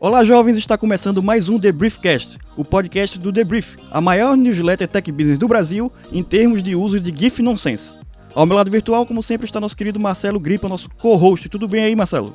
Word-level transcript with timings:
Olá, 0.00 0.22
jovens! 0.22 0.58
Está 0.58 0.76
começando 0.76 1.22
mais 1.22 1.48
um 1.48 1.58
The 1.58 1.72
Briefcast, 1.72 2.38
o 2.54 2.64
podcast 2.64 3.18
do 3.18 3.32
The 3.32 3.42
Brief, 3.42 3.76
a 3.90 4.00
maior 4.02 4.36
newsletter 4.36 4.86
tech 4.86 5.10
business 5.10 5.38
do 5.38 5.48
Brasil 5.48 5.90
em 6.12 6.22
termos 6.22 6.62
de 6.62 6.76
uso 6.76 7.00
de 7.00 7.10
GIF 7.18 7.40
nonsense. 7.42 7.96
Ao 8.34 8.44
meu 8.44 8.56
lado 8.56 8.70
virtual, 8.70 9.06
como 9.06 9.22
sempre, 9.22 9.46
está 9.46 9.58
nosso 9.58 9.76
querido 9.76 9.98
Marcelo 9.98 10.38
Gripa, 10.38 10.68
nosso 10.68 10.90
co-host. 10.90 11.48
Tudo 11.48 11.66
bem 11.66 11.84
aí, 11.84 11.96
Marcelo? 11.96 12.34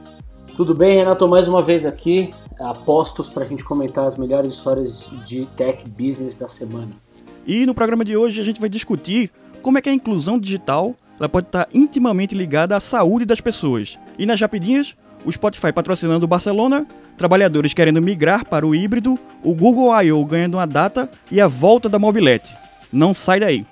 Tudo 0.55 0.73
bem, 0.73 0.97
Renato? 0.97 1.27
Mais 1.27 1.47
uma 1.47 1.61
vez 1.61 1.85
aqui, 1.85 2.33
apostos 2.59 3.29
para 3.29 3.43
a 3.43 3.47
gente 3.47 3.63
comentar 3.63 4.07
as 4.07 4.17
melhores 4.17 4.53
histórias 4.53 5.11
de 5.23 5.45
tech 5.55 5.87
business 5.89 6.39
da 6.39 6.47
semana. 6.47 7.08
E 7.45 7.65
no 7.65 7.73
programa 7.73 8.05
de 8.05 8.15
hoje 8.15 8.39
a 8.41 8.43
gente 8.43 8.59
vai 8.59 8.69
discutir 8.69 9.31
como 9.61 9.77
é 9.77 9.81
que 9.81 9.89
a 9.89 9.93
inclusão 9.93 10.39
digital 10.39 10.95
ela 11.19 11.27
pode 11.27 11.47
estar 11.47 11.67
intimamente 11.73 12.33
ligada 12.33 12.75
à 12.75 12.79
saúde 12.79 13.25
das 13.25 13.41
pessoas. 13.41 13.99
E 14.17 14.25
nas 14.25 14.39
rapidinhas, 14.39 14.95
o 15.25 15.31
Spotify 15.31 15.73
patrocinando 15.73 16.25
o 16.25 16.27
Barcelona, 16.27 16.87
trabalhadores 17.17 17.73
querendo 17.73 18.01
migrar 18.01 18.45
para 18.45 18.65
o 18.65 18.73
híbrido, 18.73 19.19
o 19.43 19.53
Google 19.53 19.91
I.O. 20.01 20.23
ganhando 20.25 20.55
uma 20.55 20.65
data 20.65 21.11
e 21.29 21.41
a 21.41 21.47
volta 21.47 21.89
da 21.89 21.99
mobilete. 21.99 22.55
Não 22.91 23.13
sai 23.13 23.39
daí! 23.39 23.65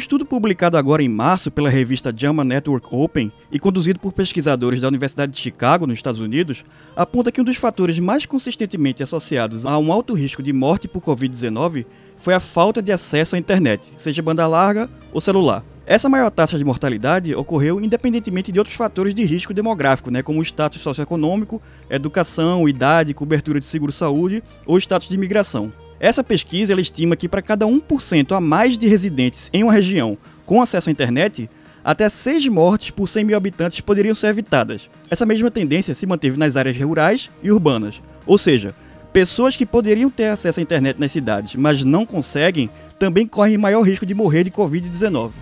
Estudo 0.00 0.24
publicado 0.24 0.78
agora 0.78 1.02
em 1.02 1.08
março 1.08 1.50
pela 1.50 1.68
revista 1.68 2.12
JAMA 2.14 2.42
Network 2.42 2.88
Open 2.90 3.30
e 3.52 3.58
conduzido 3.58 4.00
por 4.00 4.14
pesquisadores 4.14 4.80
da 4.80 4.88
Universidade 4.88 5.30
de 5.30 5.38
Chicago, 5.38 5.86
nos 5.86 5.98
Estados 5.98 6.20
Unidos, 6.20 6.64
aponta 6.96 7.30
que 7.30 7.38
um 7.40 7.44
dos 7.44 7.58
fatores 7.58 7.98
mais 7.98 8.24
consistentemente 8.24 9.02
associados 9.02 9.66
a 9.66 9.78
um 9.78 9.92
alto 9.92 10.14
risco 10.14 10.42
de 10.42 10.54
morte 10.54 10.88
por 10.88 11.02
Covid-19 11.02 11.84
foi 12.16 12.32
a 12.32 12.40
falta 12.40 12.80
de 12.80 12.90
acesso 12.90 13.36
à 13.36 13.38
internet, 13.38 13.92
seja 13.98 14.22
banda 14.22 14.46
larga 14.46 14.88
ou 15.12 15.20
celular. 15.20 15.62
Essa 15.84 16.08
maior 16.08 16.30
taxa 16.30 16.56
de 16.56 16.64
mortalidade 16.64 17.34
ocorreu 17.34 17.78
independentemente 17.78 18.50
de 18.50 18.58
outros 18.58 18.76
fatores 18.76 19.14
de 19.14 19.22
risco 19.24 19.52
demográfico, 19.52 20.10
né, 20.10 20.22
como 20.22 20.40
o 20.40 20.42
status 20.42 20.80
socioeconômico, 20.80 21.60
educação, 21.90 22.66
idade, 22.66 23.12
cobertura 23.12 23.60
de 23.60 23.66
seguro-saúde 23.66 24.42
ou 24.66 24.78
status 24.78 25.10
de 25.10 25.14
imigração. 25.14 25.70
Essa 26.00 26.24
pesquisa 26.24 26.72
estima 26.80 27.14
que 27.14 27.28
para 27.28 27.42
cada 27.42 27.66
1% 27.66 28.34
a 28.34 28.40
mais 28.40 28.78
de 28.78 28.88
residentes 28.88 29.50
em 29.52 29.62
uma 29.62 29.72
região 29.72 30.16
com 30.46 30.62
acesso 30.62 30.88
à 30.88 30.92
internet, 30.92 31.48
até 31.84 32.08
6 32.08 32.48
mortes 32.48 32.90
por 32.90 33.06
100 33.06 33.24
mil 33.24 33.36
habitantes 33.36 33.82
poderiam 33.82 34.14
ser 34.14 34.28
evitadas. 34.28 34.88
Essa 35.10 35.26
mesma 35.26 35.50
tendência 35.50 35.94
se 35.94 36.06
manteve 36.06 36.38
nas 36.38 36.56
áreas 36.56 36.78
rurais 36.78 37.30
e 37.42 37.52
urbanas, 37.52 38.00
ou 38.26 38.38
seja, 38.38 38.74
pessoas 39.12 39.54
que 39.54 39.66
poderiam 39.66 40.08
ter 40.08 40.28
acesso 40.28 40.58
à 40.58 40.62
internet 40.62 40.98
nas 40.98 41.12
cidades, 41.12 41.54
mas 41.54 41.84
não 41.84 42.06
conseguem, 42.06 42.70
também 42.98 43.26
correm 43.26 43.58
maior 43.58 43.82
risco 43.82 44.06
de 44.06 44.14
morrer 44.14 44.44
de 44.44 44.50
Covid-19. 44.50 45.32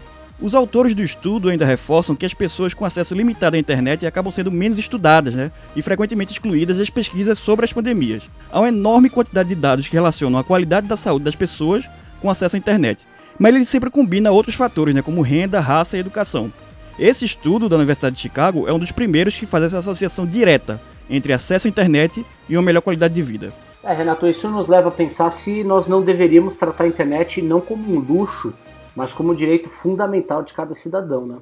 Os 0.41 0.55
autores 0.55 0.95
do 0.95 1.03
estudo 1.03 1.49
ainda 1.49 1.65
reforçam 1.65 2.15
que 2.15 2.25
as 2.25 2.33
pessoas 2.33 2.73
com 2.73 2.85
acesso 2.85 3.13
limitado 3.13 3.57
à 3.57 3.59
internet 3.59 4.07
acabam 4.07 4.31
sendo 4.31 4.53
menos 4.53 4.79
estudadas 4.79 5.35
né, 5.35 5.51
e 5.75 5.83
frequentemente 5.83 6.33
excluídas 6.33 6.77
das 6.77 6.89
pesquisas 6.89 7.39
sobre 7.39 7.65
as 7.65 7.73
pandemias. 7.73 8.23
Há 8.53 8.61
uma 8.61 8.69
enorme 8.69 9.11
quantidade 9.11 9.49
de 9.49 9.57
dados 9.57 9.89
que 9.89 9.97
relacionam 9.97 10.39
a 10.39 10.45
qualidade 10.45 10.87
da 10.87 10.97
saúde 10.97 11.25
das 11.25 11.35
pessoas 11.35 11.91
com 12.21 12.31
acesso 12.31 12.55
à 12.55 12.59
internet, 12.59 13.05
mas 13.37 13.53
ele 13.53 13.65
sempre 13.65 13.91
combina 13.91 14.31
outros 14.31 14.55
fatores, 14.55 14.95
né, 14.95 15.03
como 15.03 15.23
renda, 15.23 15.59
raça 15.59 15.97
e 15.97 16.01
educação. 16.01 16.53
Esse 16.97 17.25
estudo 17.25 17.69
da 17.69 17.77
Universidade 17.77 18.15
de 18.15 18.23
Chicago 18.23 18.69
é 18.69 18.73
um 18.73 18.79
dos 18.79 18.93
primeiros 18.93 19.35
que 19.35 19.47
faz 19.47 19.65
essa 19.65 19.79
associação 19.79 20.25
direta 20.25 20.81
entre 21.11 21.33
acesso 21.33 21.67
à 21.67 21.71
internet 21.71 22.25
e 22.49 22.57
uma 22.57 22.63
melhor 22.63 22.81
qualidade 22.81 23.15
de 23.15 23.23
vida. 23.23 23.53
É, 23.83 23.93
Renato, 23.93 24.27
isso 24.27 24.49
nos 24.49 24.69
leva 24.69 24.89
a 24.89 24.93
pensar 24.93 25.31
se 25.31 25.65
nós 25.65 25.89
não 25.89 26.03
deveríamos 26.03 26.57
tratar 26.57 26.85
a 26.85 26.89
internet 26.89 27.41
não 27.43 27.61
como 27.61 27.93
um 27.93 27.99
luxo, 27.99 28.53
mas 28.99 29.13
como 29.13 29.33
direito 29.33 29.69
fundamental 29.69 30.43
de 30.43 30.53
cada 30.53 30.75
cidadão. 30.75 31.25
Né? 31.25 31.39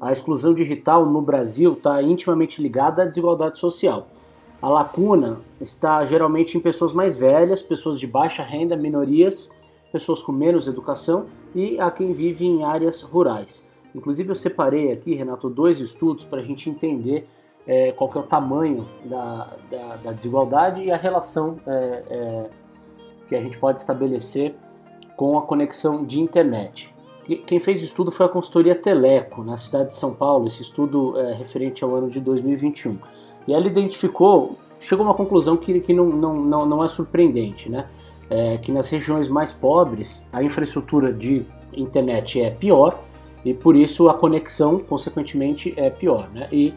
A 0.00 0.10
exclusão 0.10 0.52
digital 0.52 1.06
no 1.06 1.22
Brasil 1.22 1.74
está 1.74 2.02
intimamente 2.02 2.60
ligada 2.60 3.02
à 3.02 3.04
desigualdade 3.04 3.60
social. 3.60 4.08
A 4.60 4.68
lacuna 4.68 5.38
está 5.60 6.04
geralmente 6.04 6.58
em 6.58 6.60
pessoas 6.60 6.92
mais 6.92 7.14
velhas, 7.14 7.62
pessoas 7.62 8.00
de 8.00 8.08
baixa 8.08 8.42
renda, 8.42 8.74
minorias, 8.74 9.52
pessoas 9.92 10.20
com 10.20 10.32
menos 10.32 10.66
educação 10.66 11.26
e 11.54 11.78
a 11.78 11.92
quem 11.92 12.12
vive 12.12 12.44
em 12.44 12.64
áreas 12.64 13.02
rurais. 13.02 13.70
Inclusive 13.94 14.30
eu 14.30 14.34
separei 14.34 14.90
aqui, 14.90 15.14
Renato, 15.14 15.48
dois 15.48 15.78
estudos 15.78 16.24
para 16.24 16.40
a 16.40 16.44
gente 16.44 16.68
entender 16.68 17.28
é, 17.68 17.92
qual 17.92 18.10
é 18.16 18.18
o 18.18 18.24
tamanho 18.24 18.84
da, 19.04 19.56
da, 19.70 19.96
da, 19.96 20.12
desigualdade 20.12 20.82
e 20.82 20.90
a 20.90 20.96
relação 20.96 21.60
é, 21.68 22.02
é, 22.10 22.50
que 23.28 23.36
a 23.36 23.40
gente 23.40 23.58
pode 23.58 23.78
estabelecer 23.78 24.56
com 25.16 25.38
a 25.38 25.42
conexão 25.42 26.04
de 26.04 26.20
internet. 26.20 26.95
Quem 27.44 27.58
fez 27.58 27.82
o 27.82 27.84
estudo 27.84 28.12
foi 28.12 28.26
a 28.26 28.28
consultoria 28.28 28.74
Teleco, 28.74 29.42
na 29.42 29.56
cidade 29.56 29.88
de 29.88 29.96
São 29.96 30.14
Paulo, 30.14 30.46
esse 30.46 30.62
estudo 30.62 31.18
é 31.18 31.32
referente 31.32 31.82
ao 31.82 31.94
ano 31.94 32.08
de 32.08 32.20
2021. 32.20 32.98
E 33.48 33.54
ela 33.54 33.66
identificou, 33.66 34.56
chegou 34.78 35.04
a 35.04 35.08
uma 35.08 35.14
conclusão 35.14 35.56
que, 35.56 35.80
que 35.80 35.92
não, 35.92 36.06
não, 36.06 36.36
não, 36.36 36.66
não 36.66 36.84
é 36.84 36.88
surpreendente, 36.88 37.68
né? 37.68 37.86
É 38.28 38.58
que 38.58 38.72
nas 38.72 38.90
regiões 38.90 39.28
mais 39.28 39.52
pobres 39.52 40.26
a 40.32 40.42
infraestrutura 40.42 41.12
de 41.12 41.44
internet 41.76 42.40
é 42.40 42.50
pior 42.50 43.00
e 43.44 43.54
por 43.54 43.76
isso 43.76 44.08
a 44.08 44.14
conexão, 44.14 44.78
consequentemente, 44.78 45.72
é 45.76 45.90
pior. 45.90 46.28
Né? 46.34 46.48
E 46.50 46.74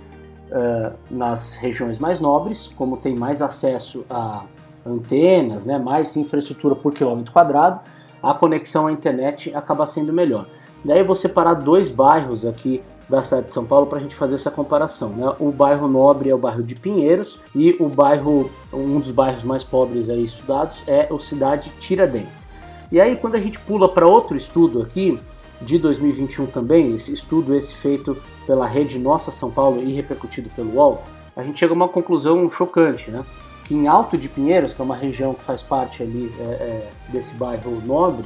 uh, 0.52 0.94
nas 1.10 1.56
regiões 1.56 1.98
mais 1.98 2.20
nobres, 2.20 2.68
como 2.76 2.98
tem 2.98 3.16
mais 3.16 3.42
acesso 3.42 4.06
a 4.10 4.46
antenas, 4.86 5.66
né, 5.66 5.78
mais 5.78 6.16
infraestrutura 6.16 6.76
por 6.76 6.94
quilômetro 6.94 7.34
quadrado, 7.34 7.82
a 8.22 8.34
conexão 8.34 8.88
à 8.88 8.92
internet 8.92 9.54
acaba 9.56 9.86
sendo 9.86 10.14
melhor. 10.14 10.46
Daí 10.84 11.00
eu 11.00 11.06
vou 11.06 11.16
separar 11.16 11.56
dois 11.56 11.90
bairros 11.90 12.46
aqui 12.46 12.82
da 13.10 13.22
cidade 13.24 13.48
de 13.48 13.52
São 13.52 13.66
Paulo 13.66 13.88
para 13.88 13.98
a 13.98 14.02
gente 14.02 14.16
fazer 14.16 14.36
essa 14.36 14.52
comparação. 14.52 15.10
Né? 15.10 15.34
O 15.40 15.52
bairro 15.52 15.88
nobre 15.88 16.30
é 16.30 16.36
o 16.36 16.38
bairro 16.38 16.62
de 16.62 16.76
Pinheiros 16.76 17.40
e 17.56 17.76
o 17.80 17.90
bairro, 17.90 18.50
um 18.72 19.00
dos 19.00 19.12
bairros 19.12 19.44
mais 19.44 19.64
pobres 19.64 20.10
aí 20.10 20.24
estudados 20.24 20.84
é 20.86 21.08
o 21.10 21.20
cidade 21.20 21.72
Tiradentes. 21.80 22.48
E 22.92 23.02
aí 23.02 23.16
quando 23.16 23.36
a 23.36 23.40
gente 23.40 23.60
pula 23.60 23.90
para 23.90 24.06
outro 24.06 24.38
estudo 24.38 24.82
aqui 24.82 25.20
de 25.62 25.78
2021 25.78 26.46
também, 26.46 26.96
esse 26.96 27.12
estudo 27.12 27.56
esse 27.56 27.74
feito 27.74 28.16
pela 28.46 28.66
rede 28.66 28.98
Nossa 29.00 29.32
São 29.32 29.52
Paulo 29.52 29.82
e 29.82 29.92
repercutido 29.94 30.50
pelo 30.56 30.76
UOL, 30.76 31.04
a 31.36 31.44
gente 31.44 31.60
chega 31.60 31.74
a 31.74 31.76
uma 31.76 31.88
conclusão 31.88 32.50
chocante, 32.50 33.10
né? 33.12 33.24
Que 33.70 33.76
em 33.76 33.88
Alto 33.88 34.18
de 34.18 34.28
Pinheiros, 34.28 34.74
que 34.74 34.82
é 34.82 34.84
uma 34.84 34.96
região 34.96 35.32
que 35.32 35.44
faz 35.44 35.62
parte 35.62 36.02
ali 36.02 36.34
é, 36.40 36.44
é, 36.44 36.90
desse 37.10 37.36
bairro 37.36 37.80
nobre, 37.86 38.26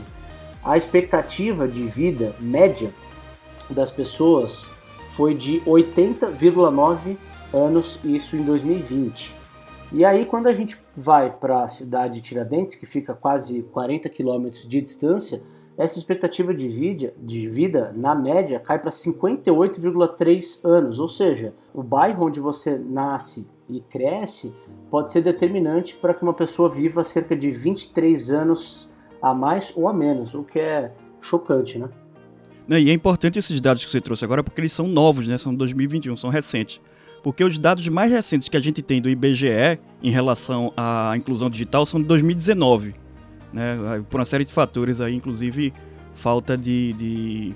a 0.64 0.78
expectativa 0.78 1.68
de 1.68 1.84
vida 1.84 2.34
média 2.40 2.90
das 3.70 3.92
pessoas 3.92 4.72
foi 5.10 5.36
de 5.36 5.60
80,9 5.68 7.18
anos, 7.54 8.00
isso 8.06 8.38
em 8.38 8.44
2020. 8.44 9.36
E 9.92 10.06
aí, 10.06 10.26
quando 10.26 10.48
a 10.48 10.54
gente 10.54 10.78
vai 10.96 11.30
para 11.30 11.64
a 11.64 11.68
cidade 11.68 12.16
de 12.16 12.22
Tiradentes, 12.22 12.78
que 12.78 12.86
fica 12.86 13.14
quase 13.14 13.64
40 13.64 14.08
quilômetros 14.08 14.66
de 14.66 14.82
distância, 14.82 15.44
essa 15.78 16.00
expectativa 16.00 16.54
de 16.54 16.70
vida, 16.70 17.14
de 17.18 17.50
vida 17.50 17.94
na 17.94 18.16
média, 18.16 18.62
cai 18.62 18.80
para 18.80 18.92
58,3 18.92 20.64
anos. 20.64 21.00
Ou 21.00 21.10
seja, 21.10 21.54
o 21.74 21.84
bairro 21.84 22.28
onde 22.28 22.40
você 22.40 22.78
nasce 22.78 23.52
e 23.70 23.80
cresce 23.82 24.56
pode 24.90 25.12
ser 25.12 25.22
determinante 25.22 25.96
para 25.96 26.14
que 26.14 26.24
uma 26.24 26.34
pessoa 26.34 26.70
viva 26.70 27.04
cerca 27.04 27.36
de 27.36 27.52
23 27.52 28.32
anos 28.32 28.92
a 29.22 29.34
mais 29.34 29.74
ou 29.76 29.88
a 29.88 29.94
menos, 29.94 30.34
o 30.34 30.44
que 30.44 30.60
é 30.60 30.92
chocante, 31.22 31.80
né? 31.80 31.90
E 32.70 32.90
é 32.90 32.94
importante 32.94 33.40
esses 33.40 33.60
dados 33.60 33.84
que 33.84 33.92
você 33.92 34.00
trouxe 34.00 34.24
agora 34.24 34.44
porque 34.44 34.62
eles 34.62 34.72
são 34.72 34.88
novos, 34.88 35.28
né? 35.28 35.38
São 35.38 35.54
2021, 35.54 36.16
são 36.16 36.30
recentes. 36.30 36.80
Porque 37.22 37.44
os 37.44 37.58
dados 37.58 37.88
mais 37.88 38.12
recentes 38.12 38.50
que 38.50 38.58
a 38.58 38.60
gente 38.60 38.82
tem 38.82 39.02
do 39.02 39.10
IBGE 39.10 39.80
em 40.02 40.12
relação 40.12 40.74
à 40.76 41.14
inclusão 41.16 41.50
digital 41.50 41.86
são 41.86 42.02
de 42.02 42.06
2019, 42.06 42.94
né? 43.52 44.04
Por 44.10 44.20
uma 44.20 44.26
série 44.26 44.44
de 44.44 44.52
fatores 44.52 45.00
aí, 45.00 45.16
inclusive 45.16 45.74
falta 46.14 46.58
de, 46.58 46.94
de 46.94 47.54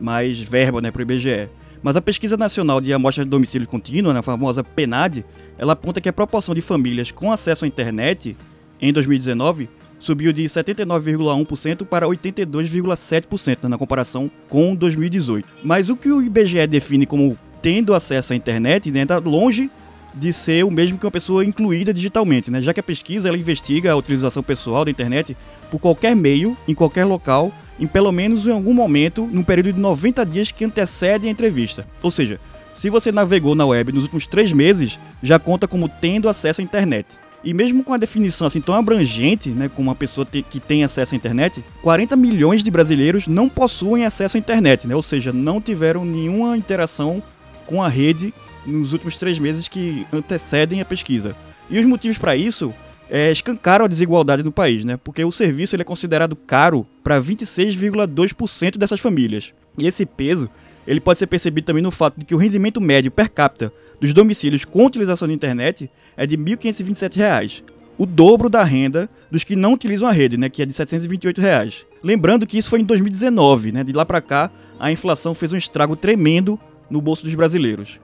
mais 0.00 0.40
verba, 0.40 0.80
né, 0.80 0.90
para 0.90 1.00
o 1.00 1.02
IBGE. 1.02 1.48
Mas 1.82 1.96
a 1.96 2.02
Pesquisa 2.02 2.36
Nacional 2.36 2.80
de 2.80 2.92
Amostra 2.92 3.24
de 3.24 3.30
Domicílio 3.30 3.66
Contínuo, 3.66 4.16
a 4.16 4.22
famosa 4.22 4.62
PNAD, 4.62 5.24
ela 5.56 5.72
aponta 5.72 6.00
que 6.00 6.08
a 6.08 6.12
proporção 6.12 6.54
de 6.54 6.60
famílias 6.60 7.10
com 7.10 7.32
acesso 7.32 7.64
à 7.64 7.68
internet 7.68 8.36
em 8.80 8.92
2019 8.92 9.68
subiu 9.98 10.32
de 10.32 10.42
79,1% 10.44 11.84
para 11.84 12.06
82,7% 12.06 13.64
na 13.64 13.78
comparação 13.78 14.30
com 14.48 14.74
2018. 14.74 15.46
Mas 15.62 15.90
o 15.90 15.96
que 15.96 16.10
o 16.10 16.22
IBGE 16.22 16.66
define 16.66 17.06
como 17.06 17.36
tendo 17.62 17.94
acesso 17.94 18.32
à 18.32 18.36
internet 18.36 18.88
está 18.88 18.98
né, 18.98 19.06
tá 19.06 19.18
longe 19.18 19.70
de 20.14 20.32
ser 20.32 20.64
o 20.64 20.70
mesmo 20.70 20.98
que 20.98 21.04
uma 21.04 21.10
pessoa 21.10 21.44
incluída 21.44 21.92
digitalmente, 21.92 22.50
né? 22.50 22.60
já 22.60 22.74
que 22.74 22.80
a 22.80 22.82
pesquisa 22.82 23.28
ela 23.28 23.36
investiga 23.36 23.92
a 23.92 23.96
utilização 23.96 24.42
pessoal 24.42 24.84
da 24.84 24.90
internet 24.90 25.36
por 25.70 25.78
qualquer 25.78 26.14
meio, 26.16 26.56
em 26.66 26.74
qualquer 26.74 27.04
local, 27.04 27.52
em 27.78 27.86
pelo 27.86 28.12
menos 28.12 28.46
em 28.46 28.52
algum 28.52 28.74
momento, 28.74 29.28
num 29.32 29.42
período 29.42 29.72
de 29.72 29.80
90 29.80 30.26
dias 30.26 30.52
que 30.52 30.64
antecede 30.64 31.26
a 31.26 31.30
entrevista. 31.30 31.86
Ou 32.02 32.10
seja, 32.10 32.38
se 32.74 32.90
você 32.90 33.10
navegou 33.10 33.54
na 33.54 33.66
web 33.66 33.92
nos 33.92 34.04
últimos 34.04 34.26
três 34.26 34.52
meses, 34.52 34.98
já 35.22 35.38
conta 35.38 35.66
como 35.66 35.88
tendo 35.88 36.28
acesso 36.28 36.60
à 36.60 36.64
internet. 36.64 37.18
E 37.42 37.54
mesmo 37.54 37.82
com 37.82 37.94
a 37.94 37.96
definição 37.96 38.46
assim 38.46 38.60
tão 38.60 38.74
abrangente, 38.74 39.48
né, 39.48 39.70
como 39.74 39.88
uma 39.88 39.94
pessoa 39.94 40.26
te, 40.26 40.42
que 40.42 40.60
tem 40.60 40.84
acesso 40.84 41.14
à 41.14 41.16
internet, 41.16 41.64
40 41.82 42.14
milhões 42.16 42.62
de 42.62 42.70
brasileiros 42.70 43.26
não 43.26 43.48
possuem 43.48 44.04
acesso 44.04 44.36
à 44.36 44.40
internet, 44.40 44.86
né, 44.86 44.94
ou 44.94 45.02
seja, 45.02 45.32
não 45.32 45.60
tiveram 45.60 46.04
nenhuma 46.04 46.56
interação 46.56 47.22
com 47.66 47.82
a 47.82 47.88
rede 47.88 48.34
nos 48.66 48.92
últimos 48.92 49.16
três 49.16 49.38
meses 49.38 49.68
que 49.68 50.06
antecedem 50.12 50.82
a 50.82 50.84
pesquisa. 50.84 51.34
E 51.70 51.78
os 51.78 51.86
motivos 51.86 52.18
para 52.18 52.36
isso 52.36 52.74
é, 53.10 53.30
escancaram 53.30 53.84
a 53.84 53.88
desigualdade 53.88 54.44
no 54.44 54.52
país, 54.52 54.84
né? 54.84 54.96
Porque 54.96 55.24
o 55.24 55.32
serviço 55.32 55.74
ele 55.74 55.82
é 55.82 55.84
considerado 55.84 56.36
caro 56.36 56.86
para 57.02 57.20
26,2% 57.20 58.78
dessas 58.78 59.00
famílias. 59.00 59.52
E 59.76 59.86
esse 59.86 60.06
peso 60.06 60.48
ele 60.86 61.00
pode 61.00 61.18
ser 61.18 61.26
percebido 61.26 61.64
também 61.64 61.82
no 61.82 61.90
fato 61.90 62.18
de 62.18 62.24
que 62.24 62.34
o 62.34 62.38
rendimento 62.38 62.80
médio 62.80 63.10
per 63.10 63.28
capita 63.30 63.72
dos 64.00 64.12
domicílios 64.12 64.64
com 64.64 64.86
utilização 64.86 65.28
da 65.28 65.34
internet 65.34 65.90
é 66.16 66.26
de 66.26 66.36
R$ 66.36 66.42
1.527, 66.56 67.62
o 67.98 68.06
dobro 68.06 68.48
da 68.48 68.64
renda 68.64 69.10
dos 69.30 69.44
que 69.44 69.54
não 69.54 69.74
utilizam 69.74 70.08
a 70.08 70.12
rede, 70.12 70.38
né, 70.38 70.48
que 70.48 70.62
é 70.62 70.66
de 70.66 70.72
728 70.72 71.40
reais. 71.40 71.84
Lembrando 72.02 72.46
que 72.46 72.56
isso 72.56 72.70
foi 72.70 72.80
em 72.80 72.84
2019, 72.84 73.72
né? 73.72 73.84
De 73.84 73.92
lá 73.92 74.06
para 74.06 74.22
cá, 74.22 74.50
a 74.78 74.90
inflação 74.90 75.34
fez 75.34 75.52
um 75.52 75.56
estrago 75.56 75.94
tremendo 75.94 76.58
no 76.88 77.02
bolso 77.02 77.24
dos 77.24 77.34
brasileiros. 77.34 78.00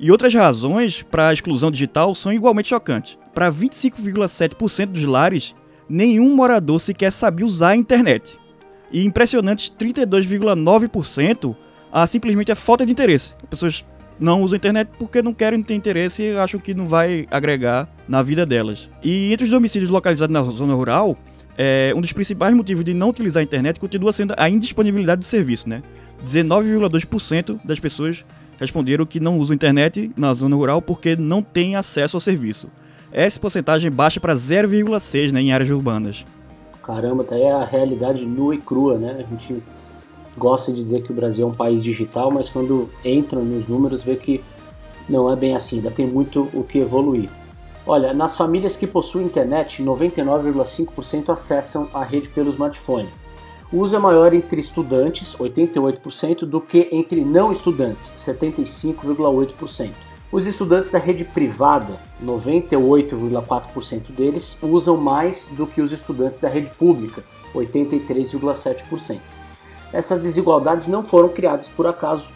E 0.00 0.10
outras 0.10 0.34
razões 0.34 1.02
para 1.02 1.28
a 1.28 1.32
exclusão 1.32 1.70
digital 1.70 2.14
são 2.14 2.32
igualmente 2.32 2.70
chocantes. 2.70 3.16
Para 3.36 3.52
25,7% 3.52 4.86
dos 4.86 5.04
lares, 5.04 5.54
nenhum 5.86 6.34
morador 6.34 6.80
sequer 6.80 7.12
sabia 7.12 7.44
usar 7.44 7.68
a 7.72 7.76
internet. 7.76 8.38
E 8.90 9.04
impressionantes 9.04 9.70
32,9% 9.78 11.54
há 11.92 12.06
simplesmente 12.06 12.50
a 12.50 12.54
falta 12.54 12.86
de 12.86 12.92
interesse. 12.92 13.34
As 13.42 13.48
pessoas 13.50 13.84
não 14.18 14.40
usam 14.40 14.56
a 14.56 14.56
internet 14.56 14.90
porque 14.98 15.20
não 15.20 15.34
querem 15.34 15.60
ter 15.60 15.74
interesse 15.74 16.22
e 16.22 16.38
acham 16.38 16.58
que 16.58 16.72
não 16.72 16.88
vai 16.88 17.26
agregar 17.30 17.86
na 18.08 18.22
vida 18.22 18.46
delas. 18.46 18.88
E 19.04 19.30
entre 19.30 19.44
os 19.44 19.50
domicílios 19.50 19.90
localizados 19.90 20.32
na 20.32 20.42
zona 20.42 20.72
rural, 20.72 21.14
é, 21.58 21.92
um 21.94 22.00
dos 22.00 22.14
principais 22.14 22.56
motivos 22.56 22.86
de 22.86 22.94
não 22.94 23.10
utilizar 23.10 23.42
a 23.42 23.44
internet 23.44 23.78
continua 23.78 24.14
sendo 24.14 24.32
a 24.38 24.48
indisponibilidade 24.48 25.18
do 25.18 25.26
serviço, 25.26 25.68
né? 25.68 25.82
19,2% 26.24 27.60
das 27.66 27.78
pessoas 27.78 28.24
responderam 28.58 29.04
que 29.04 29.20
não 29.20 29.38
usam 29.38 29.54
internet 29.54 30.10
na 30.16 30.32
zona 30.32 30.56
rural 30.56 30.80
porque 30.80 31.14
não 31.16 31.42
têm 31.42 31.76
acesso 31.76 32.16
ao 32.16 32.20
serviço. 32.22 32.70
Essa 33.16 33.40
porcentagem 33.40 33.90
baixa 33.90 34.20
para 34.20 34.34
0,6% 34.34 35.32
né, 35.32 35.40
em 35.40 35.50
áreas 35.50 35.70
urbanas. 35.70 36.26
Caramba, 36.82 37.24
tá 37.24 37.34
aí 37.34 37.48
a 37.48 37.64
realidade 37.64 38.26
nua 38.26 38.54
e 38.54 38.58
crua, 38.58 38.98
né? 38.98 39.24
A 39.26 39.30
gente 39.30 39.62
gosta 40.36 40.70
de 40.70 40.82
dizer 40.82 41.02
que 41.02 41.12
o 41.12 41.14
Brasil 41.14 41.46
é 41.46 41.48
um 41.48 41.54
país 41.54 41.82
digital, 41.82 42.30
mas 42.30 42.50
quando 42.50 42.90
entra 43.02 43.40
nos 43.40 43.66
números 43.66 44.02
vê 44.04 44.16
que 44.16 44.44
não 45.08 45.32
é 45.32 45.34
bem 45.34 45.56
assim, 45.56 45.76
ainda 45.76 45.90
tem 45.90 46.06
muito 46.06 46.50
o 46.52 46.62
que 46.62 46.78
evoluir. 46.78 47.30
Olha, 47.86 48.12
nas 48.12 48.36
famílias 48.36 48.76
que 48.76 48.86
possuem 48.86 49.24
internet, 49.24 49.82
99,5% 49.82 51.30
acessam 51.30 51.88
a 51.94 52.04
rede 52.04 52.28
pelo 52.28 52.50
smartphone. 52.50 53.08
O 53.72 53.78
uso 53.78 53.96
é 53.96 53.98
maior 53.98 54.34
entre 54.34 54.60
estudantes, 54.60 55.34
88%, 55.34 56.40
do 56.40 56.60
que 56.60 56.90
entre 56.92 57.24
não 57.24 57.50
estudantes, 57.50 58.12
75,8%. 58.18 60.05
Os 60.32 60.46
estudantes 60.46 60.90
da 60.90 60.98
rede 60.98 61.24
privada, 61.24 61.98
98,4% 62.22 64.10
deles, 64.10 64.58
usam 64.62 64.96
mais 64.96 65.48
do 65.48 65.66
que 65.66 65.80
os 65.80 65.92
estudantes 65.92 66.40
da 66.40 66.48
rede 66.48 66.70
pública, 66.70 67.22
83,7%. 67.54 69.20
Essas 69.92 70.22
desigualdades 70.22 70.88
não 70.88 71.04
foram 71.04 71.28
criadas 71.28 71.68
por 71.68 71.86
acaso. 71.86 72.32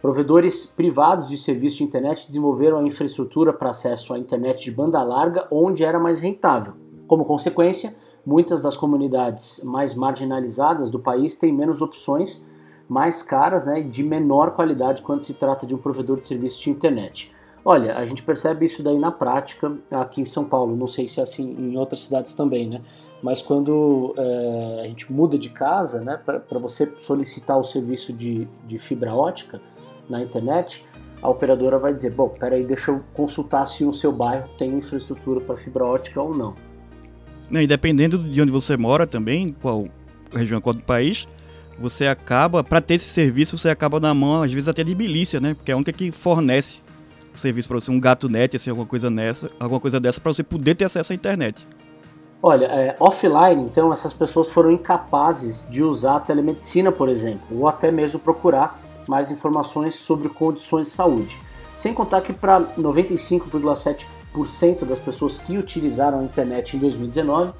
Provedores 0.00 0.66
privados 0.66 1.28
de 1.28 1.38
serviço 1.38 1.78
de 1.78 1.84
internet 1.84 2.26
desenvolveram 2.26 2.78
a 2.78 2.82
infraestrutura 2.82 3.52
para 3.52 3.70
acesso 3.70 4.12
à 4.12 4.18
internet 4.18 4.64
de 4.64 4.72
banda 4.72 5.02
larga 5.02 5.46
onde 5.50 5.84
era 5.84 6.00
mais 6.00 6.18
rentável. 6.18 6.74
Como 7.06 7.24
consequência, 7.24 7.96
Muitas 8.24 8.62
das 8.62 8.76
comunidades 8.76 9.60
mais 9.64 9.96
marginalizadas 9.96 10.90
do 10.90 11.00
país 11.00 11.34
têm 11.34 11.52
menos 11.52 11.82
opções, 11.82 12.44
mais 12.92 13.22
caras 13.22 13.64
né, 13.64 13.80
e 13.80 13.84
de 13.84 14.02
menor 14.02 14.50
qualidade 14.50 15.00
quando 15.00 15.22
se 15.22 15.32
trata 15.32 15.66
de 15.66 15.74
um 15.74 15.78
provedor 15.78 16.20
de 16.20 16.26
serviço 16.26 16.62
de 16.62 16.70
internet. 16.70 17.32
Olha, 17.64 17.96
a 17.96 18.04
gente 18.04 18.22
percebe 18.22 18.66
isso 18.66 18.82
daí 18.82 18.98
na 18.98 19.10
prática 19.10 19.72
aqui 19.90 20.20
em 20.20 20.24
São 20.26 20.44
Paulo, 20.44 20.76
não 20.76 20.88
sei 20.88 21.08
se 21.08 21.18
é 21.18 21.22
assim 21.22 21.42
em 21.42 21.76
outras 21.78 22.00
cidades 22.00 22.34
também, 22.34 22.68
né? 22.68 22.82
Mas 23.22 23.40
quando 23.40 24.14
é, 24.18 24.82
a 24.84 24.88
gente 24.88 25.10
muda 25.10 25.38
de 25.38 25.48
casa, 25.48 26.00
né, 26.00 26.18
para 26.18 26.58
você 26.58 26.92
solicitar 26.98 27.56
o 27.56 27.64
serviço 27.64 28.12
de, 28.12 28.46
de 28.66 28.78
fibra 28.78 29.14
ótica 29.14 29.60
na 30.10 30.20
internet, 30.20 30.84
a 31.22 31.30
operadora 31.30 31.78
vai 31.78 31.94
dizer: 31.94 32.10
Bom, 32.10 32.28
peraí, 32.28 32.64
deixa 32.64 32.90
eu 32.90 33.00
consultar 33.14 33.64
se 33.66 33.84
o 33.84 33.94
seu 33.94 34.10
bairro 34.10 34.48
tem 34.58 34.76
infraestrutura 34.76 35.40
para 35.40 35.56
fibra 35.56 35.84
ótica 35.84 36.20
ou 36.20 36.34
não. 36.34 36.54
E 37.52 37.66
dependendo 37.66 38.18
de 38.18 38.42
onde 38.42 38.50
você 38.50 38.76
mora 38.76 39.06
também, 39.06 39.48
qual 39.48 39.84
região, 40.32 40.60
qual 40.60 40.74
do 40.74 40.82
país, 40.82 41.28
você 41.82 42.06
acaba, 42.06 42.64
para 42.64 42.80
ter 42.80 42.94
esse 42.94 43.06
serviço, 43.06 43.58
você 43.58 43.68
acaba 43.68 44.00
na 44.00 44.14
mão, 44.14 44.42
às 44.42 44.52
vezes 44.52 44.68
até 44.68 44.84
de 44.84 44.94
milícia, 44.94 45.40
né? 45.40 45.54
Porque 45.54 45.70
é 45.70 45.74
a 45.74 45.76
única 45.76 45.92
que 45.92 46.10
fornece 46.10 46.80
serviço 47.34 47.68
para 47.68 47.78
você, 47.80 47.90
um 47.90 47.98
gato 47.98 48.28
net, 48.28 48.54
assim, 48.56 48.68
alguma 48.70 48.86
coisa 48.86 49.10
nessa, 49.10 49.50
alguma 49.58 49.80
coisa 49.80 49.98
dessa, 49.98 50.20
para 50.20 50.32
você 50.32 50.42
poder 50.42 50.74
ter 50.74 50.84
acesso 50.84 51.12
à 51.12 51.16
internet. 51.16 51.66
Olha, 52.42 52.66
é, 52.66 52.94
offline, 52.98 53.62
então, 53.62 53.90
essas 53.92 54.12
pessoas 54.12 54.50
foram 54.50 54.70
incapazes 54.70 55.66
de 55.68 55.82
usar 55.82 56.16
a 56.16 56.20
telemedicina, 56.20 56.92
por 56.92 57.08
exemplo, 57.08 57.58
ou 57.58 57.66
até 57.68 57.90
mesmo 57.90 58.20
procurar 58.20 58.78
mais 59.08 59.30
informações 59.30 59.94
sobre 59.94 60.28
condições 60.28 60.88
de 60.88 60.92
saúde. 60.92 61.40
Sem 61.76 61.94
contar 61.94 62.20
que 62.20 62.32
para 62.32 62.60
95,7% 62.60 64.84
das 64.84 64.98
pessoas 64.98 65.38
que 65.38 65.56
utilizaram 65.56 66.18
a 66.20 66.24
internet 66.24 66.76
em 66.76 66.80
2019, 66.80 67.52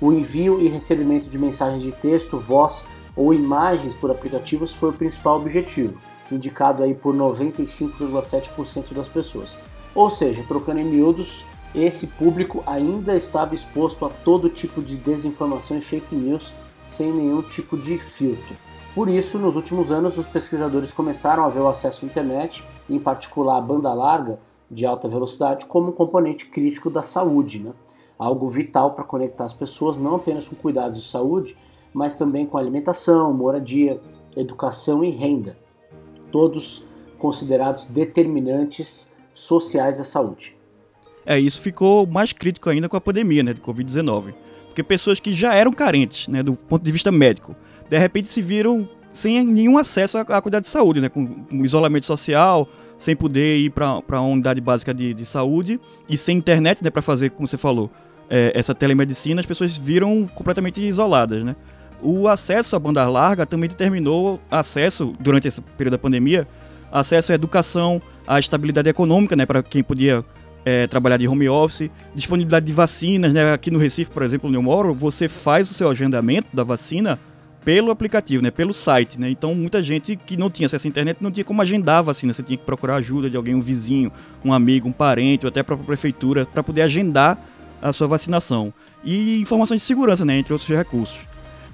o 0.00 0.12
envio 0.12 0.60
e 0.60 0.68
recebimento 0.68 1.28
de 1.28 1.38
mensagens 1.38 1.82
de 1.82 1.92
texto, 1.92 2.38
voz 2.38 2.84
ou 3.16 3.32
imagens 3.32 3.94
por 3.94 4.10
aplicativos 4.10 4.72
foi 4.72 4.90
o 4.90 4.92
principal 4.92 5.36
objetivo, 5.36 5.98
indicado 6.30 6.82
aí 6.82 6.94
por 6.94 7.14
95,7% 7.14 8.92
das 8.92 9.08
pessoas. 9.08 9.56
Ou 9.94 10.10
seja, 10.10 10.44
trocando 10.46 10.80
em 10.80 10.84
miúdos, 10.84 11.46
esse 11.74 12.06
público 12.08 12.62
ainda 12.66 13.16
estava 13.16 13.54
exposto 13.54 14.04
a 14.04 14.10
todo 14.10 14.48
tipo 14.48 14.82
de 14.82 14.96
desinformação 14.96 15.78
e 15.78 15.80
fake 15.80 16.14
news 16.14 16.52
sem 16.86 17.12
nenhum 17.12 17.42
tipo 17.42 17.76
de 17.76 17.98
filtro. 17.98 18.54
Por 18.94 19.08
isso, 19.08 19.38
nos 19.38 19.56
últimos 19.56 19.90
anos, 19.90 20.16
os 20.16 20.26
pesquisadores 20.26 20.92
começaram 20.92 21.44
a 21.44 21.48
ver 21.48 21.60
o 21.60 21.68
acesso 21.68 22.04
à 22.04 22.08
internet, 22.08 22.64
em 22.88 22.98
particular 22.98 23.58
a 23.58 23.60
banda 23.60 23.92
larga, 23.92 24.38
de 24.70 24.86
alta 24.86 25.08
velocidade 25.08 25.66
como 25.66 25.90
um 25.90 25.92
componente 25.92 26.46
crítico 26.46 26.90
da 26.90 27.02
saúde, 27.02 27.58
né? 27.60 27.72
algo 28.18 28.48
vital 28.48 28.92
para 28.92 29.04
conectar 29.04 29.44
as 29.44 29.52
pessoas 29.52 29.96
não 29.96 30.16
apenas 30.16 30.48
com 30.48 30.56
cuidados 30.56 31.02
de 31.02 31.08
saúde, 31.08 31.56
mas 31.96 32.14
também 32.14 32.44
com 32.44 32.58
alimentação, 32.58 33.32
moradia, 33.32 33.98
educação 34.36 35.02
e 35.02 35.08
renda, 35.08 35.56
todos 36.30 36.86
considerados 37.16 37.86
determinantes 37.86 39.14
sociais 39.32 39.96
da 39.96 40.04
saúde. 40.04 40.54
É, 41.24 41.40
isso 41.40 41.58
ficou 41.58 42.06
mais 42.06 42.34
crítico 42.34 42.68
ainda 42.68 42.86
com 42.86 42.98
a 42.98 43.00
pandemia 43.00 43.42
né, 43.42 43.54
de 43.54 43.62
Covid-19, 43.62 44.34
porque 44.66 44.82
pessoas 44.82 45.18
que 45.18 45.32
já 45.32 45.54
eram 45.54 45.72
carentes 45.72 46.28
né, 46.28 46.42
do 46.42 46.52
ponto 46.52 46.82
de 46.82 46.92
vista 46.92 47.10
médico, 47.10 47.56
de 47.88 47.96
repente 47.96 48.28
se 48.28 48.42
viram 48.42 48.86
sem 49.10 49.42
nenhum 49.42 49.78
acesso 49.78 50.18
a, 50.18 50.42
cuidar 50.42 50.60
de 50.60 50.68
saúde, 50.68 51.00
né, 51.00 51.08
com, 51.08 51.46
isolamento 51.64 52.04
social, 52.04 52.68
sem 52.98 53.16
poder 53.16 53.56
ir 53.56 53.70
para 53.70 54.02
uma 54.10 54.20
unidade 54.20 54.60
básica 54.60 54.92
de, 54.92 55.14
de 55.14 55.24
saúde 55.24 55.80
e 56.06 56.18
sem 56.18 56.36
internet, 56.36 56.84
né, 56.84 56.90
para 56.90 57.00
fazer, 57.00 57.30
como 57.30 57.46
você 57.46 57.56
falou, 57.56 57.90
é, 58.28 58.52
essa 58.54 58.74
telemedicina, 58.74 59.40
as 59.40 59.46
pessoas 59.46 59.78
viram 59.78 60.26
completamente 60.34 60.86
isoladas, 60.86 61.42
né? 61.42 61.56
O 62.02 62.28
acesso 62.28 62.76
à 62.76 62.78
banda 62.78 63.08
larga 63.08 63.46
também 63.46 63.68
determinou 63.68 64.40
acesso, 64.50 65.14
durante 65.18 65.48
esse 65.48 65.60
período 65.60 65.92
da 65.92 65.98
pandemia, 65.98 66.46
acesso 66.92 67.32
à 67.32 67.34
educação, 67.34 68.00
à 68.26 68.38
estabilidade 68.38 68.88
econômica, 68.88 69.34
né, 69.34 69.46
para 69.46 69.62
quem 69.62 69.82
podia 69.82 70.24
é, 70.64 70.86
trabalhar 70.86 71.16
de 71.16 71.28
home 71.28 71.48
office, 71.48 71.90
disponibilidade 72.14 72.66
de 72.66 72.72
vacinas, 72.72 73.32
né, 73.32 73.52
aqui 73.52 73.70
no 73.70 73.78
Recife, 73.78 74.10
por 74.10 74.22
exemplo, 74.22 74.48
onde 74.48 74.58
eu 74.58 74.62
moro, 74.62 74.92
você 74.92 75.28
faz 75.28 75.70
o 75.70 75.74
seu 75.74 75.88
agendamento 75.88 76.48
da 76.52 76.64
vacina 76.64 77.18
pelo 77.64 77.90
aplicativo, 77.90 78.42
né, 78.42 78.50
pelo 78.50 78.72
site, 78.72 79.18
né? 79.18 79.28
Então 79.28 79.52
muita 79.52 79.82
gente 79.82 80.14
que 80.14 80.36
não 80.36 80.48
tinha 80.48 80.66
acesso 80.66 80.86
à 80.86 80.88
internet 80.88 81.18
não 81.20 81.32
tinha 81.32 81.42
como 81.42 81.60
agendar 81.60 81.98
a 81.98 82.02
vacina, 82.02 82.32
você 82.32 82.40
tinha 82.40 82.56
que 82.56 82.64
procurar 82.64 82.94
ajuda 82.96 83.28
de 83.28 83.36
alguém, 83.36 83.56
um 83.56 83.60
vizinho, 83.60 84.12
um 84.44 84.52
amigo, 84.52 84.88
um 84.88 84.92
parente, 84.92 85.44
ou 85.44 85.48
até 85.48 85.60
a 85.60 85.64
própria 85.64 85.84
prefeitura 85.84 86.46
para 86.46 86.62
poder 86.62 86.82
agendar 86.82 87.36
a 87.82 87.92
sua 87.92 88.06
vacinação. 88.06 88.72
E 89.04 89.40
informações 89.40 89.80
de 89.80 89.86
segurança, 89.86 90.24
né, 90.24 90.38
entre 90.38 90.52
outros 90.52 90.68
recursos. 90.70 91.26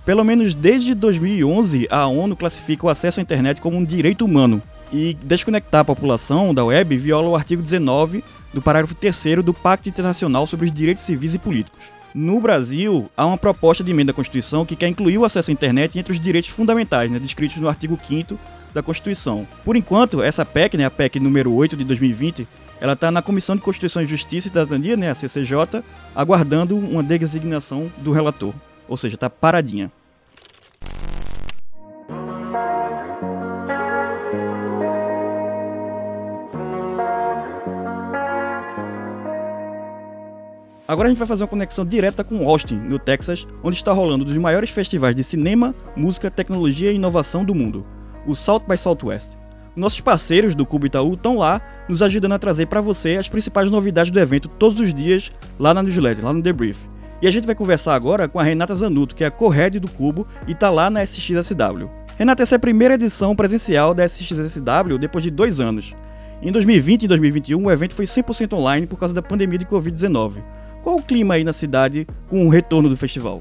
Pelo 0.05 0.25
menos 0.25 0.53
desde 0.53 0.97
2011, 0.97 1.87
a 1.89 2.09
ONU 2.09 2.35
classifica 2.35 2.87
o 2.87 2.89
acesso 2.89 3.21
à 3.21 3.23
internet 3.23 3.61
como 3.61 3.77
um 3.77 3.85
direito 3.85 4.25
humano. 4.25 4.61
E 4.93 5.15
desconectar 5.23 5.83
a 5.83 5.85
população 5.85 6.53
da 6.53 6.65
web 6.65 6.97
viola 6.99 7.29
o 7.29 7.37
artigo 7.37 7.63
19 7.63 8.23
do 8.53 8.61
parágrafo 8.61 8.97
3 8.97 9.43
do 9.43 9.55
Pacto 9.55 9.89
Internacional 9.89 10.45
sobre 10.47 10.67
os 10.67 10.73
Direitos 10.73 11.05
Civis 11.05 11.35
e 11.35 11.39
Políticos. 11.39 11.87
No 12.13 12.41
Brasil, 12.41 13.09
há 13.17 13.25
uma 13.25 13.39
proposta 13.39 13.83
de 13.83 13.91
emenda 13.91 14.11
à 14.11 14.15
Constituição 14.15 14.67
que 14.67 14.77
quer 14.77 14.89
incluir 14.89 15.17
o 15.19 15.25
acesso 15.25 15.51
à 15.51 15.53
internet 15.53 15.99
entre 15.99 16.13
os 16.13 16.21
direitos 16.21 16.51
fundamentais, 16.51 17.11
né, 17.11 17.19
descritos 17.19 17.57
no 17.57 17.69
artigo 17.69 17.99
5 18.03 18.39
da 18.75 18.83
Constituição. 18.83 19.47
Por 19.65 19.77
enquanto, 19.77 20.21
essa 20.21 20.45
PEC, 20.45 20.77
né, 20.77 20.85
a 20.85 20.91
PEC 20.91 21.21
número 21.21 21.55
8 21.55 21.77
de 21.77 21.85
2020, 21.85 22.47
ela 22.81 22.93
está 22.95 23.11
na 23.11 23.23
Comissão 23.23 23.57
de 23.57 23.63
Constituição 23.63 24.03
e 24.03 24.07
Justiça 24.07 24.49
e 24.49 24.51
Cidadania, 24.51 24.97
né, 24.97 25.11
a 25.11 25.15
CCJ, 25.15 25.83
aguardando 26.15 26.77
uma 26.77 27.03
designação 27.03 27.91
do 27.99 28.11
relator. 28.11 28.53
Ou 28.93 28.97
seja, 28.99 29.15
está 29.15 29.31
paradinha. 29.31 29.91
Agora 40.87 41.07
a 41.07 41.09
gente 41.09 41.17
vai 41.17 41.27
fazer 41.27 41.43
uma 41.43 41.49
conexão 41.49 41.87
direta 41.87 42.23
com 42.23 42.47
Austin, 42.47 42.75
no 42.75 42.99
Texas, 42.99 43.47
onde 43.65 43.77
está 43.77 43.95
rolando 43.95 44.25
um 44.25 44.27
dos 44.27 44.37
maiores 44.37 44.69
festivais 44.69 45.15
de 45.15 45.25
cinema, 45.25 45.75
música, 45.97 46.31
tecnologia 46.31 46.93
e 46.93 46.97
inovação 46.97 47.47
do 47.47 47.55
mundo, 47.55 47.81
o 48.27 48.37
South 48.37 48.65
by 48.69 48.77
Southwest. 48.77 49.31
Nossos 49.75 50.03
parceiros 50.03 50.55
do 50.55 50.67
Cubo 50.67 50.85
Itaú 50.85 51.15
estão 51.15 51.39
lá, 51.39 51.63
nos 51.89 52.03
ajudando 52.03 52.33
a 52.33 52.39
trazer 52.39 52.67
para 52.67 52.83
você 52.83 53.17
as 53.17 53.27
principais 53.27 53.71
novidades 53.71 54.13
do 54.13 54.21
evento 54.21 54.51
todos 54.51 54.79
os 54.79 54.93
dias 54.93 55.33
lá 55.59 55.73
na 55.73 55.83
newsletter, 55.83 56.27
lá 56.27 56.35
no 56.35 56.43
Debrief. 56.43 56.77
E 57.23 57.29
a 57.29 57.31
gente 57.31 57.47
vai 57.47 57.55
conversar 57.55 57.95
agora 57.95 58.29
com 58.29 58.41
a 58.41 58.43
Renata 58.43 58.75
Zanuto, 58.75 59.15
que 59.15 59.23
é 59.23 59.29
a 59.29 59.31
co-head 59.31 59.79
do 59.79 59.89
Cubo 59.89 60.27
e 60.49 60.51
está 60.51 60.69
lá 60.69 60.91
na 60.91 61.05
SXSW. 61.05 61.89
Renata, 62.19 62.43
essa 62.43 62.57
é 62.57 62.59
a 62.59 62.59
primeira 62.59 62.95
edição 62.95 63.37
presencial 63.37 63.95
da 63.95 64.05
SXSW 64.05 64.99
depois 64.99 65.23
de 65.23 65.31
dois 65.31 65.61
anos. 65.61 65.95
Em 66.43 66.51
2020 66.51 67.05
e 67.05 67.07
2021, 67.07 67.65
o 67.65 67.71
evento 67.71 67.95
foi 67.95 68.07
100% 68.07 68.55
online 68.55 68.89
por 68.89 68.99
causa 68.99 69.15
da 69.15 69.23
pandemia 69.23 69.57
de 69.57 69.65
Covid-19. 69.67 70.43
Qual 70.83 70.97
o 70.97 71.03
clima 71.03 71.35
aí 71.35 71.45
na 71.45 71.53
cidade 71.53 72.09
com 72.29 72.45
o 72.45 72.49
retorno 72.49 72.89
do 72.89 72.97
festival? 72.97 73.41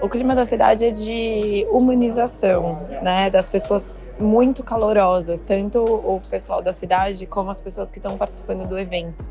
O 0.00 0.08
clima 0.08 0.34
da 0.34 0.44
cidade 0.44 0.84
é 0.84 0.90
de 0.90 1.64
humanização, 1.70 2.82
né? 3.04 3.30
Das 3.30 3.46
pessoas 3.46 4.16
muito 4.18 4.64
calorosas, 4.64 5.44
tanto 5.44 5.78
o 5.78 6.20
pessoal 6.28 6.60
da 6.60 6.72
cidade 6.72 7.24
como 7.26 7.52
as 7.52 7.60
pessoas 7.60 7.88
que 7.88 8.00
estão 8.00 8.18
participando 8.18 8.66
do 8.66 8.76
evento. 8.76 9.24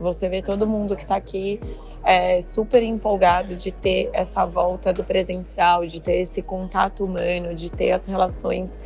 Você 0.00 0.28
vê 0.28 0.42
todo 0.42 0.66
mundo 0.66 0.96
que 0.96 1.02
está 1.02 1.16
aqui 1.16 1.60
é, 2.04 2.40
super 2.40 2.82
empolgado 2.82 3.54
de 3.54 3.70
ter 3.70 4.10
essa 4.12 4.44
volta 4.44 4.92
do 4.92 5.04
presencial, 5.04 5.86
de 5.86 6.00
ter 6.00 6.20
esse 6.20 6.42
contato 6.42 7.04
humano, 7.04 7.54
de 7.54 7.70
ter 7.70 7.92
as 7.92 8.06
relações 8.06 8.78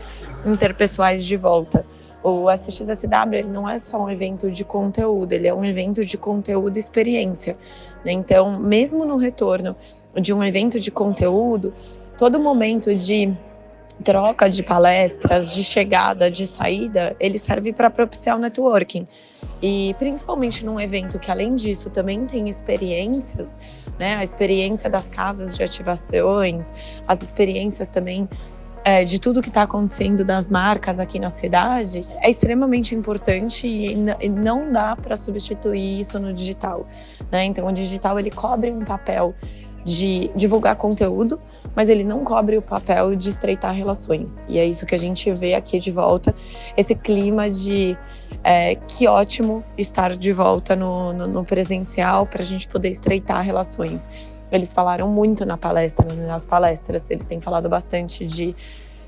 interpessoais 0.45 1.25
de 1.25 1.37
volta. 1.37 1.87
O 2.23 2.51
SXSW 2.51 3.35
ele 3.35 3.49
não 3.49 3.69
é 3.69 3.79
só 3.79 4.03
um 4.03 4.11
evento 4.11 4.51
de 4.51 4.65
conteúdo, 4.65 5.33
ele 5.33 5.47
é 5.47 5.55
um 5.55 5.65
evento 5.65 6.05
de 6.05 6.19
conteúdo 6.19 6.77
e 6.77 6.81
experiência. 6.81 7.57
Né? 8.05 8.13
Então, 8.13 8.59
mesmo 8.59 9.05
no 9.05 9.17
retorno 9.17 9.77
de 10.15 10.35
um 10.35 10.43
evento 10.43 10.81
de 10.81 10.91
conteúdo, 10.91 11.73
todo 12.19 12.41
momento 12.41 12.95
de 12.95 13.33
troca 14.05 14.49
de 14.49 14.63
palestras, 14.63 15.53
de 15.53 15.65
chegada, 15.65 16.31
de 16.31 16.47
saída, 16.47 17.17
ele 17.19 17.39
serve 17.39 17.73
para 17.73 17.91
propiciar 17.91 18.37
o 18.37 18.41
networking. 18.41 19.07
E 19.63 19.95
principalmente 19.99 20.65
num 20.65 20.79
evento 20.79 21.19
que, 21.19 21.31
além 21.31 21.57
disso, 21.57 21.89
também 21.89 22.27
tem 22.27 22.49
experiências, 22.49 23.59
né? 23.99 24.17
A 24.17 24.23
experiência 24.23 24.91
das 24.91 25.09
casas 25.09 25.57
de 25.57 25.63
ativações, 25.63 26.73
as 27.09 27.23
experiências 27.23 27.89
também 27.89 28.29
é, 28.87 29.03
de 29.03 29.19
tudo 29.19 29.43
que 29.43 29.49
está 29.49 29.63
acontecendo 29.63 30.25
das 30.25 30.49
marcas 30.49 31.01
aqui 31.01 31.19
na 31.19 31.29
cidade 31.29 32.07
é 32.23 32.31
extremamente 32.31 32.95
importante 32.95 33.67
e 33.67 33.97
não 34.29 34.71
dá 34.71 34.95
para 34.95 35.17
substituir 35.17 35.99
isso 35.99 36.21
no 36.21 36.33
digital. 36.33 36.87
Né? 37.33 37.45
Então, 37.47 37.67
o 37.67 37.73
digital 37.73 38.17
ele 38.17 38.31
cobre 38.31 38.71
um 38.71 38.85
papel 38.85 39.35
de 39.87 40.33
divulgar 40.35 40.75
conteúdo, 40.75 41.41
mas 41.75 41.89
ele 41.89 42.03
não 42.03 42.25
cobre 42.25 42.59
o 42.59 42.63
papel 42.63 43.15
de 43.15 43.29
estreitar 43.29 43.73
relações. 43.73 44.45
E 44.49 44.59
é 44.59 44.67
isso 44.67 44.85
que 44.85 44.97
a 44.97 44.99
gente 44.99 45.33
vê 45.33 45.55
aqui 45.55 45.79
de 45.79 45.93
volta, 45.93 46.35
esse 46.77 46.93
clima 46.93 47.49
de 47.49 47.97
é, 48.43 48.75
que 48.75 49.07
ótimo 49.07 49.63
estar 49.79 50.17
de 50.17 50.33
volta 50.33 50.75
no, 50.75 51.13
no, 51.13 51.27
no 51.29 51.45
presencial 51.45 52.27
para 52.27 52.43
a 52.43 52.45
gente 52.45 52.67
poder 52.67 52.89
estreitar 52.89 53.45
relações. 53.45 54.11
Eles 54.51 54.73
falaram 54.73 55.09
muito 55.09 55.47
na 55.47 55.57
palestra, 55.57 56.13
nas 56.15 56.45
palestras, 56.45 57.09
eles 57.09 57.25
têm 57.25 57.39
falado 57.39 57.69
bastante 57.69 58.27
de, 58.27 58.57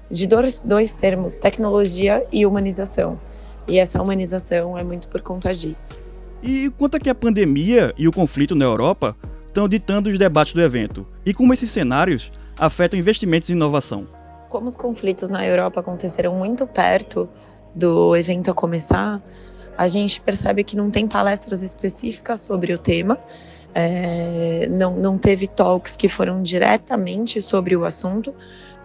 de 0.09 0.29
dois, 0.29 0.61
dois 0.61 0.93
termos, 0.93 1.39
tecnologia 1.39 2.25
e 2.31 2.47
humanização. 2.47 3.19
E 3.67 3.81
essa 3.81 4.01
humanização 4.01 4.79
é 4.79 4.85
muito 4.85 5.09
por 5.09 5.23
conta 5.23 5.53
disso. 5.53 5.93
E 6.41 6.71
quanto 6.79 6.97
a 6.97 7.01
que 7.01 7.11
a 7.11 7.15
pandemia 7.17 7.93
e 7.99 8.07
o 8.07 8.13
conflito 8.13 8.55
na 8.55 8.65
Europa 8.65 9.17
estão 9.59 9.69
ditando 9.69 10.09
os 10.09 10.17
debates 10.17 10.53
do 10.53 10.61
evento? 10.61 11.05
E 11.27 11.35
como 11.35 11.53
esses 11.53 11.71
cenários 11.71 12.31
afetam 12.57 12.97
investimentos 12.97 13.51
em 13.51 13.55
inovação? 13.55 14.07
Como 14.49 14.69
os 14.69 14.77
conflitos 14.77 15.31
na 15.31 15.45
Europa 15.45 15.81
aconteceram 15.81 16.35
muito 16.35 16.65
perto 16.65 17.29
do 17.75 18.17
evento 18.17 18.51
a 18.51 18.55
começar, 18.55 19.21
a 19.77 19.89
gente 19.89 20.21
percebe 20.21 20.63
que 20.63 20.77
não 20.77 20.91
tem 20.91 21.09
palestras 21.09 21.63
específicas 21.63 22.41
sobre 22.41 22.73
o 22.73 22.79
tema, 22.79 23.19
é, 23.75 24.69
não, 24.71 24.97
não 24.97 25.19
teve 25.19 25.49
talks 25.49 25.97
que 25.97 26.09
foram 26.09 26.41
diretamente 26.41 27.43
sobre 27.43 27.77
o 27.77 27.85
assunto, 27.85 28.33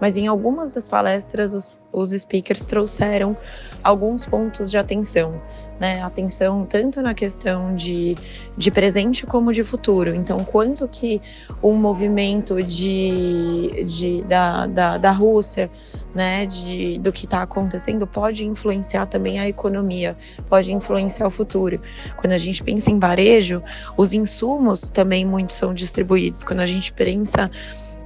mas 0.01 0.17
em 0.17 0.27
algumas 0.27 0.71
das 0.71 0.87
palestras 0.87 1.53
os, 1.53 1.71
os 1.91 2.09
speakers 2.11 2.65
trouxeram 2.65 3.37
alguns 3.83 4.25
pontos 4.25 4.71
de 4.71 4.77
atenção. 4.77 5.37
Né, 5.79 6.01
atenção 6.01 6.65
tanto 6.65 7.01
na 7.01 7.13
questão 7.13 7.75
de, 7.75 8.15
de 8.55 8.71
presente 8.71 9.25
como 9.25 9.51
de 9.51 9.63
futuro. 9.63 10.13
Então, 10.13 10.37
quanto 10.45 10.87
que 10.87 11.19
um 11.61 11.73
movimento 11.73 12.61
de, 12.61 13.83
de, 13.83 14.21
da, 14.23 14.67
da, 14.67 14.97
da 14.97 15.11
Rússia, 15.11 15.69
né, 16.13 16.45
de, 16.45 16.99
do 16.99 17.11
que 17.11 17.25
está 17.25 17.41
acontecendo, 17.41 18.05
pode 18.05 18.45
influenciar 18.45 19.07
também 19.07 19.39
a 19.39 19.49
economia, 19.49 20.15
pode 20.47 20.71
influenciar 20.71 21.27
o 21.27 21.31
futuro. 21.31 21.81
Quando 22.15 22.33
a 22.33 22.37
gente 22.37 22.63
pensa 22.63 22.91
em 22.91 22.99
varejo, 22.99 23.61
os 23.97 24.13
insumos 24.13 24.89
também 24.89 25.25
muitos 25.25 25.55
são 25.55 25.73
distribuídos. 25.73 26.43
Quando 26.43 26.59
a 26.59 26.65
gente 26.67 26.93
pensa 26.93 27.49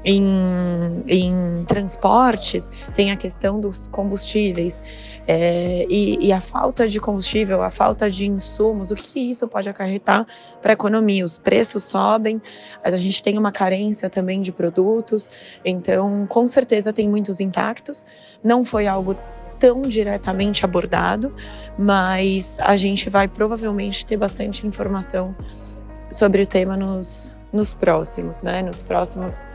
em, 0.03 1.03
em 1.07 1.65
transportes, 1.65 2.69
tem 2.95 3.11
a 3.11 3.17
questão 3.17 3.59
dos 3.59 3.87
combustíveis 3.87 4.81
é, 5.27 5.85
e, 5.89 6.27
e, 6.27 6.31
a 6.31 6.39
falta 6.39 6.87
de 6.87 6.99
combustível, 6.99 7.61
a 7.61 7.69
falta 7.69 8.09
de 8.09 8.25
insumos, 8.25 8.91
o 8.91 8.95
que 8.95 9.19
isso 9.19 9.47
pode 9.47 9.67
acarretar 9.67 10.25
para 10.61 10.71
a 10.71 10.75
economia? 10.75 11.25
Os 11.25 11.37
preços 11.37 11.83
sobem, 11.83 12.41
a 12.81 12.91
gente 12.91 13.21
tem 13.21 13.37
uma 13.37 13.51
carência 13.51 14.09
também 14.09 14.41
de 14.41 14.53
produtos, 14.53 15.29
então 15.65 16.25
com 16.27 16.47
certeza 16.47 16.93
tem 16.93 17.09
muitos 17.09 17.41
impactos. 17.41 18.05
Não 18.41 18.63
foi 18.63 18.87
algo 18.87 19.17
tão 19.59 19.81
diretamente 19.81 20.63
abordado, 20.63 21.35
mas 21.77 22.59
a 22.61 22.75
gente 22.75 23.09
vai 23.09 23.27
provavelmente 23.27 24.05
ter 24.05 24.15
bastante 24.15 24.65
informação 24.65 25.35
sobre 26.09 26.41
o 26.41 26.47
tema 26.47 26.77
nos, 26.77 27.35
nos 27.51 27.73
próximos, 27.73 28.41
né? 28.41 28.61
Nos 28.61 28.81
próximos 28.81 29.45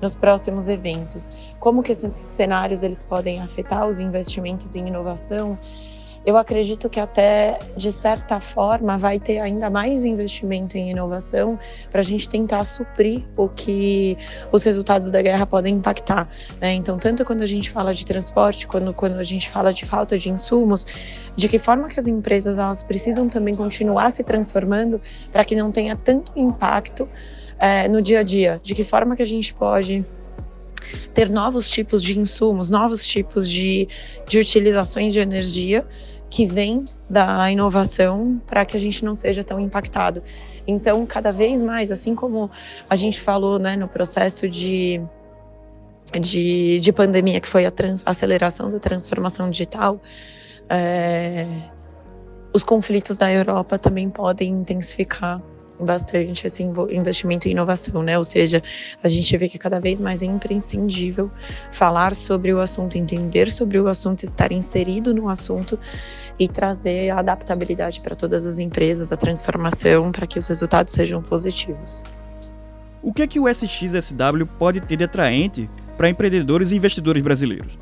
nos 0.00 0.14
próximos 0.14 0.68
eventos. 0.68 1.30
Como 1.58 1.82
que 1.82 1.92
esses 1.92 2.14
cenários 2.14 2.82
eles 2.82 3.02
podem 3.02 3.40
afetar 3.40 3.86
os 3.86 4.00
investimentos 4.00 4.76
em 4.76 4.86
inovação? 4.86 5.58
Eu 6.26 6.36
acredito 6.36 6.90
que 6.90 6.98
até 6.98 7.56
de 7.76 7.92
certa 7.92 8.40
forma 8.40 8.98
vai 8.98 9.20
ter 9.20 9.38
ainda 9.38 9.70
mais 9.70 10.04
investimento 10.04 10.76
em 10.76 10.90
inovação 10.90 11.56
para 11.92 12.00
a 12.00 12.04
gente 12.04 12.28
tentar 12.28 12.64
suprir 12.64 13.22
o 13.36 13.48
que 13.48 14.18
os 14.50 14.64
resultados 14.64 15.08
da 15.08 15.22
guerra 15.22 15.46
podem 15.46 15.76
impactar. 15.76 16.28
Né? 16.60 16.74
Então, 16.74 16.98
tanto 16.98 17.24
quando 17.24 17.42
a 17.42 17.46
gente 17.46 17.70
fala 17.70 17.94
de 17.94 18.04
transporte, 18.04 18.66
quando, 18.66 18.92
quando 18.92 19.20
a 19.20 19.22
gente 19.22 19.48
fala 19.48 19.72
de 19.72 19.84
falta 19.84 20.18
de 20.18 20.28
insumos, 20.28 20.84
de 21.36 21.48
que 21.48 21.60
forma 21.60 21.88
que 21.88 22.00
as 22.00 22.08
empresas 22.08 22.58
elas 22.58 22.82
precisam 22.82 23.28
também 23.28 23.54
continuar 23.54 24.10
se 24.10 24.24
transformando 24.24 25.00
para 25.30 25.44
que 25.44 25.54
não 25.54 25.70
tenha 25.70 25.94
tanto 25.94 26.32
impacto 26.34 27.08
é, 27.58 27.88
no 27.88 28.02
dia 28.02 28.20
a 28.20 28.22
dia, 28.22 28.60
de 28.62 28.74
que 28.74 28.84
forma 28.84 29.16
que 29.16 29.22
a 29.22 29.26
gente 29.26 29.52
pode 29.54 30.04
ter 31.14 31.28
novos 31.28 31.68
tipos 31.68 32.02
de 32.02 32.18
insumos, 32.18 32.70
novos 32.70 33.06
tipos 33.06 33.48
de, 33.50 33.88
de 34.26 34.38
utilizações 34.38 35.12
de 35.12 35.20
energia 35.20 35.86
que 36.28 36.46
vêm 36.46 36.84
da 37.08 37.50
inovação 37.50 38.40
para 38.46 38.64
que 38.64 38.76
a 38.76 38.80
gente 38.80 39.04
não 39.04 39.14
seja 39.14 39.42
tão 39.42 39.58
impactado. 39.60 40.22
Então, 40.66 41.06
cada 41.06 41.30
vez 41.30 41.62
mais, 41.62 41.90
assim 41.90 42.14
como 42.14 42.50
a 42.90 42.96
gente 42.96 43.20
falou 43.20 43.58
né, 43.58 43.76
no 43.76 43.86
processo 43.86 44.48
de, 44.48 45.00
de, 46.20 46.80
de 46.80 46.92
pandemia, 46.92 47.40
que 47.40 47.48
foi 47.48 47.64
a, 47.64 47.70
trans, 47.70 48.02
aceleração 48.04 48.70
da 48.70 48.80
transformação 48.80 49.48
digital, 49.48 50.00
é, 50.68 51.46
os 52.52 52.64
conflitos 52.64 53.16
da 53.16 53.32
Europa 53.32 53.78
também 53.78 54.10
podem 54.10 54.50
intensificar 54.50 55.40
bastante 55.78 56.46
esse 56.46 56.62
investimento 56.62 57.48
em 57.48 57.52
inovação, 57.52 58.02
né? 58.02 58.16
Ou 58.16 58.24
seja, 58.24 58.62
a 59.02 59.08
gente 59.08 59.36
vê 59.36 59.48
que 59.48 59.58
cada 59.58 59.78
vez 59.78 60.00
mais 60.00 60.22
é 60.22 60.26
imprescindível 60.26 61.30
falar 61.70 62.14
sobre 62.14 62.52
o 62.52 62.60
assunto, 62.60 62.96
entender 62.96 63.50
sobre 63.50 63.78
o 63.78 63.88
assunto, 63.88 64.24
estar 64.24 64.52
inserido 64.52 65.14
no 65.14 65.28
assunto 65.28 65.78
e 66.38 66.46
trazer 66.48 67.10
a 67.10 67.18
adaptabilidade 67.20 68.00
para 68.00 68.14
todas 68.14 68.46
as 68.46 68.58
empresas, 68.58 69.12
a 69.12 69.16
transformação 69.16 70.12
para 70.12 70.26
que 70.26 70.38
os 70.38 70.46
resultados 70.46 70.92
sejam 70.92 71.22
positivos. 71.22 72.04
O 73.02 73.12
que 73.12 73.22
é 73.22 73.26
que 73.26 73.38
o 73.38 73.48
SXSW 73.48 74.46
pode 74.58 74.80
ter 74.80 74.96
de 74.96 75.04
atraente 75.04 75.70
para 75.96 76.08
empreendedores 76.08 76.72
e 76.72 76.76
investidores 76.76 77.22
brasileiros? 77.22 77.78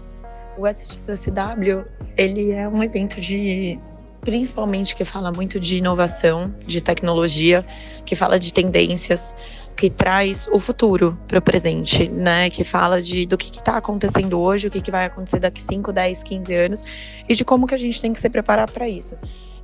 O 0.56 0.68
SXSW, 0.68 1.84
ele 2.16 2.52
é 2.52 2.68
um 2.68 2.82
evento 2.82 3.20
de 3.20 3.78
principalmente 4.24 4.96
que 4.96 5.04
fala 5.04 5.30
muito 5.30 5.60
de 5.60 5.76
inovação, 5.76 6.52
de 6.66 6.80
tecnologia, 6.80 7.64
que 8.04 8.16
fala 8.16 8.38
de 8.38 8.52
tendências, 8.52 9.34
que 9.76 9.90
traz 9.90 10.48
o 10.52 10.58
futuro 10.58 11.18
para 11.26 11.38
o 11.38 11.42
presente, 11.42 12.08
né? 12.08 12.48
Que 12.48 12.64
fala 12.64 13.02
de 13.02 13.26
do 13.26 13.36
que 13.36 13.50
está 13.50 13.76
acontecendo 13.76 14.38
hoje, 14.38 14.68
o 14.68 14.70
que, 14.70 14.80
que 14.80 14.90
vai 14.90 15.06
acontecer 15.06 15.40
daqui 15.40 15.60
5, 15.60 15.92
10, 15.92 16.22
15 16.22 16.54
anos 16.54 16.84
e 17.28 17.34
de 17.34 17.44
como 17.44 17.66
que 17.66 17.74
a 17.74 17.78
gente 17.78 18.00
tem 18.00 18.12
que 18.12 18.20
se 18.20 18.30
preparar 18.30 18.70
para 18.70 18.88
isso. 18.88 19.16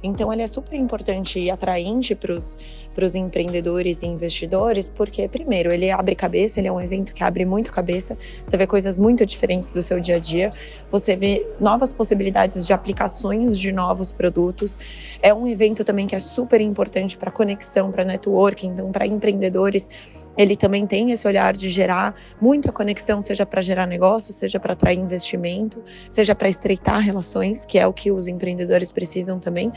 Então, 0.02 0.32
ele 0.32 0.42
é 0.42 0.46
super 0.46 0.76
importante 0.76 1.38
e 1.38 1.50
atraente 1.50 2.14
para 2.14 2.32
os 2.34 3.14
empreendedores 3.14 4.02
e 4.02 4.06
investidores, 4.06 4.88
porque, 4.88 5.28
primeiro, 5.28 5.72
ele 5.72 5.90
abre 5.90 6.14
cabeça, 6.14 6.58
ele 6.58 6.68
é 6.68 6.72
um 6.72 6.80
evento 6.80 7.12
que 7.12 7.22
abre 7.22 7.44
muito 7.44 7.70
cabeça, 7.70 8.16
você 8.44 8.56
vê 8.56 8.66
coisas 8.66 8.96
muito 8.96 9.26
diferentes 9.26 9.72
do 9.72 9.82
seu 9.82 10.00
dia 10.00 10.16
a 10.16 10.18
dia, 10.18 10.50
você 10.90 11.14
vê 11.14 11.46
novas 11.60 11.92
possibilidades 11.92 12.66
de 12.66 12.72
aplicações 12.72 13.58
de 13.58 13.72
novos 13.72 14.10
produtos. 14.10 14.78
É 15.22 15.34
um 15.34 15.46
evento 15.46 15.84
também 15.84 16.06
que 16.06 16.16
é 16.16 16.20
super 16.20 16.60
importante 16.60 17.16
para 17.16 17.30
conexão, 17.30 17.90
para 17.90 18.04
networking, 18.04 18.68
então, 18.68 18.90
para 18.90 19.06
empreendedores 19.06 19.88
ele 20.36 20.56
também 20.56 20.86
tem 20.86 21.10
esse 21.10 21.26
olhar 21.26 21.52
de 21.52 21.68
gerar 21.68 22.14
muita 22.40 22.72
conexão, 22.72 23.20
seja 23.20 23.44
para 23.44 23.60
gerar 23.60 23.86
negócio, 23.86 24.32
seja 24.32 24.58
para 24.58 24.72
atrair 24.72 24.98
investimento, 24.98 25.82
seja 26.08 26.34
para 26.34 26.48
estreitar 26.48 27.00
relações, 27.00 27.64
que 27.64 27.78
é 27.78 27.86
o 27.86 27.92
que 27.92 28.10
os 28.10 28.28
empreendedores 28.28 28.90
precisam 28.92 29.38
também. 29.38 29.72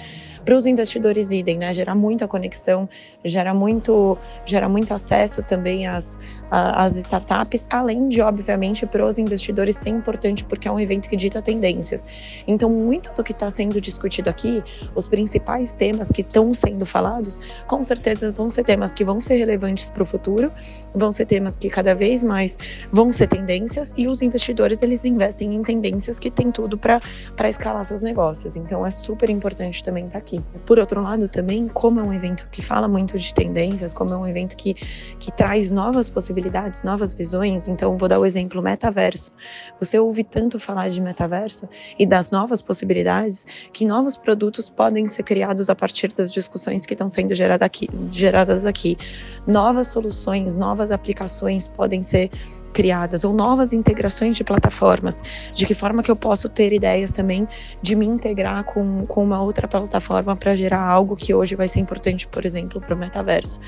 Para 0.45 0.55
os 0.55 0.65
investidores 0.65 1.31
idem, 1.31 1.57
né? 1.57 1.74
Gerar 1.74 1.95
muita 1.95 2.27
conexão, 2.27 2.88
gera 3.24 3.53
muito, 3.53 4.17
gera 4.45 4.69
muito 4.69 4.93
acesso 4.93 5.41
também 5.41 5.88
às, 5.88 6.19
às 6.51 6.95
startups, 6.98 7.67
além 7.72 8.07
de, 8.07 8.22
obviamente, 8.22 8.86
para 8.86 9.05
os 9.05 9.17
investidores 9.17 9.75
ser 9.75 9.89
importante, 9.89 10.43
porque 10.43 10.67
é 10.67 10.72
um 10.72 10.79
evento 10.79 11.10
que 11.10 11.17
dita 11.17 11.41
tendências. 11.41 12.05
Então, 12.45 12.69
muito 12.69 13.12
do 13.13 13.24
que 13.24 13.31
está 13.31 13.50
sendo 13.50 13.81
discutido 13.81 14.29
aqui, 14.29 14.63
os 14.93 15.07
principais 15.07 15.74
temas 15.74 16.12
que 16.12 16.22
estão 16.22 16.53
sendo 16.53 16.86
falados, 16.86 17.39
com 17.67 17.83
certeza 17.83 18.31
vão 18.31 18.50
ser 18.50 18.63
temas 18.63 18.93
que 18.93 19.03
vão 19.03 19.19
ser 19.19 19.38
relevantes 19.38 19.89
para 19.89 20.03
o 20.03 20.05
futuro, 20.05 20.52
vão 20.93 21.12
ser 21.12 21.25
temas 21.25 21.57
que 21.57 21.69
cada 21.69 21.95
vez 21.95 22.24
mais 22.24 22.57
vão 22.91 23.12
ser 23.12 23.27
tendências, 23.27 23.93
e 23.98 24.07
os 24.07 24.22
investidores 24.22 24.81
eles 24.81 25.05
investem 25.05 25.53
em 25.53 25.63
tendências 25.63 26.19
que 26.19 26.29
têm 26.31 26.51
tudo 26.51 26.77
para 26.77 27.01
escalar 27.50 27.83
seus 27.86 28.01
negócios. 28.01 28.55
Então, 28.55 28.86
é 28.86 28.91
super 28.91 29.29
importante 29.29 29.83
também 29.83 30.05
estar 30.05 30.13
tá 30.13 30.19
aqui. 30.19 30.41
Por 30.65 30.79
outro 30.79 31.01
lado, 31.01 31.27
também, 31.27 31.67
como 31.67 32.00
é 32.00 32.03
um 32.03 32.13
evento 32.13 32.48
que 32.51 32.62
fala 32.62 32.88
muito 32.88 33.17
de 33.17 33.33
tendências, 33.33 33.93
como 33.93 34.13
é 34.13 34.17
um 34.17 34.27
evento 34.27 34.55
que, 34.55 34.74
que 34.74 35.31
traz 35.31 35.72
novas 35.72 36.10
possibilidades, 36.10 36.83
novas 36.83 37.13
visões, 37.13 37.67
então 37.67 37.98
vou 37.98 38.07
dar 38.07 38.19
o 38.19 38.25
exemplo 38.25 38.62
metaverso. 38.62 39.31
Você 39.79 40.00
ouve 40.00 40.24
tanto 40.24 40.60
falar 40.60 40.89
de 40.89 41.01
metaverso 41.01 41.67
e 41.98 42.05
das 42.05 42.31
novas 42.31 42.62
possibilidades 42.62 43.45
que 43.72 43.86
novos 43.86 44.17
produtos 44.17 44.69
podem 44.69 45.07
ser 45.07 45.24
criados 45.24 45.69
a 45.69 45.75
partir 45.75 46.13
das 46.13 46.31
discussões 46.31 46.86
que 46.86 46.93
estão 46.93 47.10
sendo 47.10 47.33
aqui, 47.62 47.88
geradas 48.12 48.65
aqui. 48.65 48.98
Novas 49.45 49.89
soluções, 49.89 50.32
novas 50.57 50.91
aplicações 50.91 51.67
podem 51.67 52.01
ser 52.01 52.29
criadas 52.73 53.23
ou 53.23 53.31
novas 53.31 53.71
integrações 53.71 54.35
de 54.35 54.43
plataformas. 54.43 55.21
De 55.53 55.65
que 55.65 55.73
forma 55.73 56.03
que 56.03 56.11
eu 56.11 56.15
posso 56.15 56.49
ter 56.49 56.73
ideias 56.73 57.11
também 57.11 57.47
de 57.81 57.95
me 57.95 58.05
integrar 58.05 58.63
com, 58.65 59.05
com 59.05 59.23
uma 59.23 59.41
outra 59.41 59.67
plataforma 59.67 60.35
para 60.35 60.55
gerar 60.55 60.81
algo 60.81 61.15
que 61.15 61.33
hoje 61.33 61.55
vai 61.55 61.67
ser 61.67 61.79
importante, 61.79 62.27
por 62.27 62.45
exemplo, 62.45 62.81
para 62.81 62.95
o 62.95 62.97
metaverso. 62.97 63.59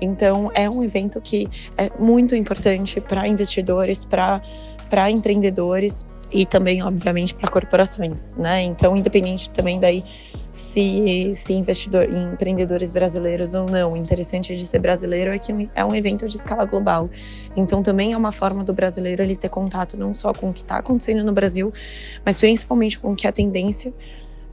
Então, 0.00 0.50
é 0.54 0.68
um 0.68 0.82
evento 0.82 1.20
que 1.20 1.48
é 1.78 1.90
muito 1.98 2.34
importante 2.34 3.00
para 3.00 3.26
investidores, 3.26 4.04
para 4.04 5.10
empreendedores 5.10 6.04
e 6.30 6.44
também, 6.44 6.82
obviamente, 6.82 7.34
para 7.34 7.48
corporações, 7.48 8.34
né? 8.36 8.62
Então, 8.62 8.96
independente 8.96 9.48
também 9.50 9.78
daí 9.78 10.04
se, 10.52 11.32
se 11.34 11.54
investidor, 11.54 12.04
empreendedores 12.12 12.90
brasileiros 12.90 13.54
ou 13.54 13.64
não, 13.64 13.94
o 13.94 13.96
interessante 13.96 14.54
de 14.54 14.66
ser 14.66 14.80
brasileiro 14.80 15.32
é 15.32 15.38
que 15.38 15.70
é 15.74 15.82
um 15.82 15.94
evento 15.94 16.28
de 16.28 16.36
escala 16.36 16.66
global. 16.66 17.08
Então, 17.56 17.82
também 17.82 18.12
é 18.12 18.16
uma 18.16 18.32
forma 18.32 18.62
do 18.62 18.74
brasileiro 18.74 19.22
ele 19.22 19.34
ter 19.34 19.48
contato 19.48 19.96
não 19.96 20.12
só 20.12 20.34
com 20.34 20.50
o 20.50 20.52
que 20.52 20.60
está 20.60 20.76
acontecendo 20.76 21.24
no 21.24 21.32
Brasil, 21.32 21.72
mas 22.22 22.38
principalmente 22.38 22.98
com 22.98 23.12
o 23.12 23.16
que 23.16 23.26
é 23.26 23.30
a 23.30 23.32
tendência 23.32 23.94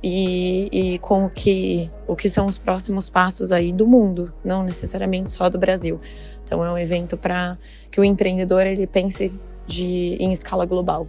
e, 0.01 0.69
e, 0.71 0.99
com 0.99 1.25
o 1.25 1.29
que, 1.29 1.89
o 2.07 2.15
que 2.15 2.29
são 2.29 2.45
os 2.45 2.57
próximos 2.57 3.09
passos 3.09 3.51
aí 3.51 3.73
do 3.73 3.85
mundo, 3.85 4.31
não 4.43 4.63
necessariamente 4.63 5.29
só 5.29 5.49
do 5.49 5.59
Brasil. 5.59 5.99
Então, 6.45 6.63
é 6.63 6.71
um 6.71 6.77
evento 6.77 7.17
para 7.17 7.57
que 7.91 7.99
o 7.99 8.05
empreendedor 8.05 8.65
ele 8.65 8.87
pense 8.87 9.33
de, 9.67 10.15
em 10.17 10.31
escala 10.31 10.65
global. 10.65 11.05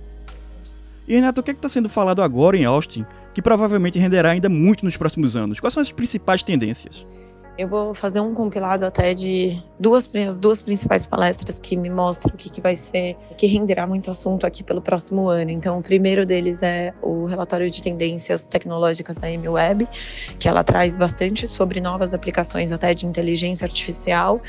E 1.06 1.14
Renato, 1.14 1.40
o 1.40 1.44
que 1.44 1.52
é 1.52 1.54
está 1.54 1.68
sendo 1.68 1.88
falado 1.88 2.22
agora 2.22 2.56
em 2.56 2.64
Austin 2.64 3.06
que 3.34 3.42
provavelmente 3.42 3.98
renderá 3.98 4.30
ainda 4.30 4.48
muito 4.48 4.84
nos 4.84 4.96
próximos 4.96 5.36
anos? 5.36 5.60
Quais 5.60 5.74
são 5.74 5.82
as 5.82 5.92
principais 5.92 6.42
tendências? 6.42 7.06
Eu 7.58 7.68
vou 7.68 7.92
fazer 7.92 8.20
um 8.20 8.32
compilado 8.32 8.86
até 8.86 9.12
de 9.12 9.62
duas, 9.78 10.08
as 10.26 10.38
duas 10.38 10.62
principais 10.62 11.04
palestras 11.04 11.58
que 11.58 11.76
me 11.76 11.90
mostram 11.90 12.32
o 12.32 12.36
que, 12.36 12.48
que 12.48 12.58
vai 12.58 12.74
ser, 12.74 13.18
que 13.36 13.46
renderá 13.46 13.86
muito 13.86 14.10
assunto 14.10 14.46
aqui 14.46 14.62
pelo 14.62 14.80
próximo 14.80 15.28
ano. 15.28 15.50
Então, 15.50 15.78
o 15.78 15.82
primeiro 15.82 16.24
deles 16.24 16.62
é 16.62 16.94
o 17.02 17.26
relatório 17.26 17.68
de 17.68 17.82
tendências 17.82 18.46
tecnológicas 18.46 19.16
da 19.16 19.30
MWeb, 19.30 19.86
que 20.38 20.48
ela 20.48 20.64
traz 20.64 20.96
bastante 20.96 21.46
sobre 21.46 21.82
novas 21.82 22.14
aplicações 22.14 22.72
até 22.72 22.94
de 22.94 23.04
inteligência 23.04 23.66
artificial. 23.66 24.40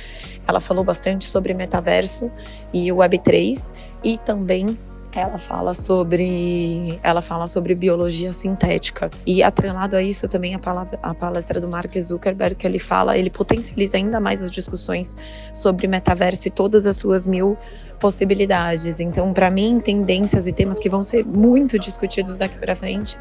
Ela 0.48 0.62
falou 0.62 0.84
bastante 0.84 1.26
sobre 1.26 1.54
metaverso 1.54 2.32
e 2.72 2.88
Web3 2.88 3.74
e 4.06 4.17
também 4.20 4.78
ela 5.19 5.38
fala 5.38 5.74
sobre 5.74 7.00
ela 7.04 7.21
fala 7.21 7.47
sobre 7.47 7.76
biologia 7.76 8.32
sintética. 8.32 9.10
E 9.26 9.43
atrelado 9.43 9.95
a 9.95 10.02
isso 10.02 10.28
também 10.28 10.56
a, 10.56 10.60
palavra, 10.60 11.00
a 11.02 11.13
palestra 11.13 11.60
do 11.60 11.67
Mark 11.67 11.93
Zuckerberg 11.97 12.56
que 12.56 12.67
ele 12.67 12.80
fala 12.80 13.17
ele 13.17 13.30
potencializa 13.30 13.97
ainda 13.97 14.19
mais 14.19 14.41
as 14.41 14.52
discussões 14.52 15.15
sobre 15.54 15.88
metaverso 15.88 16.47
e 16.47 16.52
todas 16.52 16.86
as 16.86 16.97
suas 16.97 17.26
mil 17.26 17.58
possibilidades. 18.00 19.00
Então 19.00 19.32
para 19.32 19.50
mim 19.50 19.80
tendências 19.80 20.47
e 20.47 20.52
temas 20.52 20.80
que 20.80 20.89
vão 20.89 21.04
ser 21.04 21.26
muito 21.26 21.78
discutidos 21.78 22.38
daqui 22.38 22.58
para 22.58 22.76
frente 22.76 23.17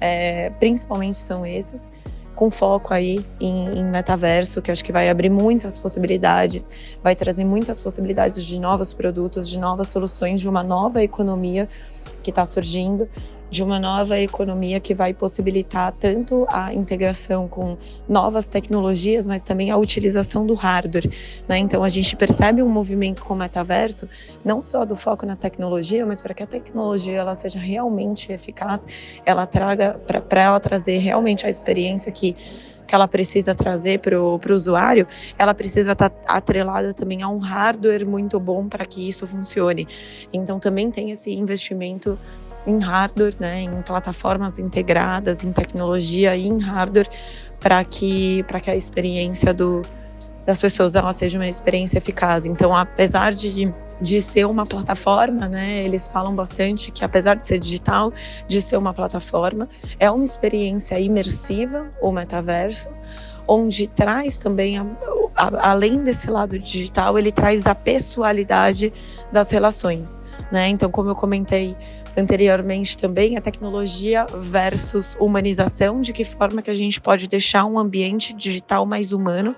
é, 0.00 0.50
principalmente 0.58 1.18
são 1.18 1.44
esses 1.44 1.90
com 2.38 2.52
foco 2.52 2.94
aí 2.94 3.26
em, 3.40 3.80
em, 3.80 3.84
metaverso, 3.84 4.62
que 4.62 4.70
acho 4.70 4.84
que 4.84 4.92
vai 4.92 5.08
abrir 5.08 5.28
muitas 5.28 5.76
possibilidades, 5.76 6.70
vai 7.02 7.16
trazer 7.16 7.44
muitas 7.44 7.80
possibilidades 7.80 8.44
de 8.44 8.60
novos 8.60 8.94
produtos, 8.94 9.48
de 9.48 9.58
novas 9.58 9.88
soluções, 9.88 10.40
de 10.40 10.48
uma 10.48 10.62
nova 10.62 11.02
economia 11.02 11.68
que 12.22 12.30
está 12.30 12.46
surgindo 12.46 13.08
de 13.50 13.62
uma 13.62 13.78
nova 13.78 14.18
economia 14.18 14.80
que 14.80 14.94
vai 14.94 15.14
possibilitar 15.14 15.92
tanto 15.92 16.46
a 16.50 16.72
integração 16.72 17.48
com 17.48 17.76
novas 18.08 18.48
tecnologias, 18.48 19.26
mas 19.26 19.42
também 19.42 19.70
a 19.70 19.76
utilização 19.76 20.46
do 20.46 20.54
hardware. 20.54 21.10
Né? 21.48 21.58
Então 21.58 21.82
a 21.82 21.88
gente 21.88 22.14
percebe 22.16 22.62
um 22.62 22.68
movimento 22.68 23.24
com 23.24 23.34
o 23.34 23.36
metaverso, 23.36 24.08
não 24.44 24.62
só 24.62 24.84
do 24.84 24.96
foco 24.96 25.24
na 25.24 25.36
tecnologia, 25.36 26.04
mas 26.04 26.20
para 26.20 26.34
que 26.34 26.42
a 26.42 26.46
tecnologia 26.46 27.18
ela 27.18 27.34
seja 27.34 27.58
realmente 27.58 28.32
eficaz, 28.32 28.86
ela 29.24 29.46
traga 29.46 29.98
para 30.28 30.42
ela 30.42 30.60
trazer 30.60 30.98
realmente 30.98 31.46
a 31.46 31.48
experiência 31.48 32.12
que 32.12 32.36
que 32.88 32.94
ela 32.94 33.06
precisa 33.06 33.54
trazer 33.54 34.00
para 34.00 34.18
o 34.18 34.40
usuário, 34.50 35.06
ela 35.38 35.54
precisa 35.54 35.92
estar 35.92 36.08
tá 36.08 36.32
atrelada 36.32 36.94
também 36.94 37.22
a 37.22 37.28
um 37.28 37.38
hardware 37.38 38.06
muito 38.06 38.40
bom 38.40 38.66
para 38.66 38.86
que 38.86 39.06
isso 39.06 39.26
funcione. 39.26 39.86
Então 40.32 40.58
também 40.58 40.90
tem 40.90 41.10
esse 41.10 41.30
investimento 41.30 42.18
em 42.66 42.78
hardware, 42.80 43.34
né, 43.38 43.60
em 43.60 43.82
plataformas 43.82 44.58
integradas, 44.58 45.44
em 45.44 45.52
tecnologia 45.52 46.34
e 46.34 46.46
em 46.46 46.58
hardware, 46.58 47.08
para 47.60 47.84
que, 47.84 48.44
que 48.62 48.70
a 48.70 48.76
experiência 48.76 49.52
do, 49.52 49.82
das 50.46 50.60
pessoas 50.60 50.94
ela 50.94 51.12
seja 51.12 51.38
uma 51.38 51.46
experiência 51.46 51.98
eficaz. 51.98 52.46
Então, 52.46 52.74
apesar 52.74 53.32
de, 53.32 53.70
de 54.00 54.20
ser 54.20 54.46
uma 54.46 54.64
plataforma, 54.64 55.48
né, 55.48 55.82
eles 55.84 56.08
falam 56.08 56.34
bastante 56.34 56.90
que, 56.90 57.04
apesar 57.04 57.34
de 57.34 57.46
ser 57.46 57.58
digital, 57.58 58.12
de 58.46 58.60
ser 58.60 58.76
uma 58.76 58.94
plataforma, 58.94 59.68
é 59.98 60.10
uma 60.10 60.24
experiência 60.24 60.98
imersiva, 60.98 61.86
o 62.00 62.12
metaverso, 62.12 62.88
onde 63.46 63.86
traz 63.86 64.38
também, 64.38 64.78
a, 64.78 64.84
a, 65.34 65.70
além 65.70 66.04
desse 66.04 66.30
lado 66.30 66.58
digital, 66.58 67.18
ele 67.18 67.32
traz 67.32 67.66
a 67.66 67.74
pessoalidade 67.74 68.92
das 69.32 69.50
relações. 69.50 70.22
Né? 70.52 70.68
Então, 70.68 70.90
como 70.90 71.10
eu 71.10 71.14
comentei 71.14 71.76
anteriormente 72.16 72.96
também, 72.96 73.36
a 73.36 73.40
tecnologia 73.40 74.26
versus 74.38 75.16
humanização, 75.20 76.00
de 76.00 76.12
que 76.12 76.24
forma 76.24 76.62
que 76.62 76.70
a 76.70 76.74
gente 76.74 77.00
pode 77.00 77.28
deixar 77.28 77.64
um 77.64 77.78
ambiente 77.78 78.32
digital 78.32 78.84
mais 78.84 79.12
humano 79.12 79.54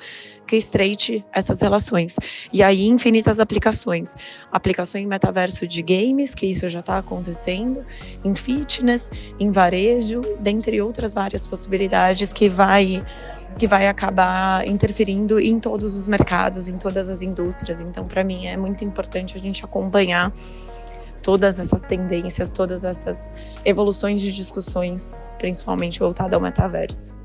que 0.46 0.56
estreite 0.56 1.24
essas 1.32 1.60
relações. 1.60 2.16
E 2.52 2.60
aí, 2.60 2.88
infinitas 2.88 3.38
aplicações. 3.38 4.16
Aplicações 4.50 5.04
em 5.04 5.06
metaverso 5.06 5.64
de 5.64 5.80
games, 5.80 6.34
que 6.34 6.44
isso 6.44 6.68
já 6.68 6.80
está 6.80 6.98
acontecendo, 6.98 7.86
em 8.24 8.34
fitness, 8.34 9.10
em 9.38 9.52
varejo, 9.52 10.20
dentre 10.40 10.82
outras 10.82 11.14
várias 11.14 11.46
possibilidades 11.46 12.32
que 12.32 12.48
vai 12.48 13.00
que 13.58 13.66
vai 13.66 13.88
acabar 13.88 14.66
interferindo 14.66 15.38
em 15.38 15.58
todos 15.58 15.94
os 15.94 16.06
mercados, 16.06 16.68
em 16.68 16.78
todas 16.78 17.08
as 17.08 17.20
indústrias. 17.20 17.80
Então, 17.80 18.06
para 18.06 18.24
mim, 18.24 18.46
é 18.46 18.56
muito 18.56 18.84
importante 18.84 19.36
a 19.36 19.40
gente 19.40 19.64
acompanhar 19.64 20.32
todas 21.22 21.58
essas 21.58 21.82
tendências, 21.82 22.50
todas 22.52 22.84
essas 22.84 23.32
evoluções 23.64 24.20
de 24.20 24.32
discussões, 24.32 25.18
principalmente 25.38 25.98
voltada 25.98 26.36
ao 26.36 26.42
metaverso. 26.42 27.18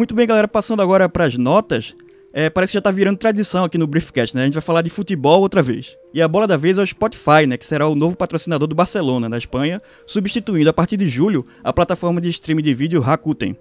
Muito 0.00 0.14
bem, 0.14 0.26
galera, 0.26 0.48
passando 0.48 0.80
agora 0.80 1.10
para 1.10 1.26
as 1.26 1.36
notas. 1.36 1.94
É, 2.32 2.48
parece 2.48 2.72
que 2.72 2.74
já 2.74 2.82
tá 2.82 2.90
virando 2.90 3.18
tradição 3.18 3.64
aqui 3.64 3.76
no 3.76 3.86
Briefcast, 3.86 4.36
né? 4.36 4.42
A 4.42 4.44
gente 4.44 4.54
vai 4.54 4.62
falar 4.62 4.82
de 4.82 4.90
futebol 4.90 5.40
outra 5.40 5.60
vez. 5.60 5.96
E 6.14 6.22
a 6.22 6.28
bola 6.28 6.46
da 6.46 6.56
vez 6.56 6.78
é 6.78 6.82
o 6.82 6.86
Spotify, 6.86 7.46
né? 7.46 7.56
Que 7.56 7.66
será 7.66 7.88
o 7.88 7.96
novo 7.96 8.16
patrocinador 8.16 8.68
do 8.68 8.74
Barcelona, 8.74 9.28
na 9.28 9.36
Espanha, 9.36 9.82
substituindo 10.06 10.70
a 10.70 10.72
partir 10.72 10.96
de 10.96 11.08
julho 11.08 11.44
a 11.64 11.72
plataforma 11.72 12.20
de 12.20 12.28
streaming 12.28 12.62
de 12.62 12.72
vídeo 12.72 13.00
Rakuten. 13.00 13.56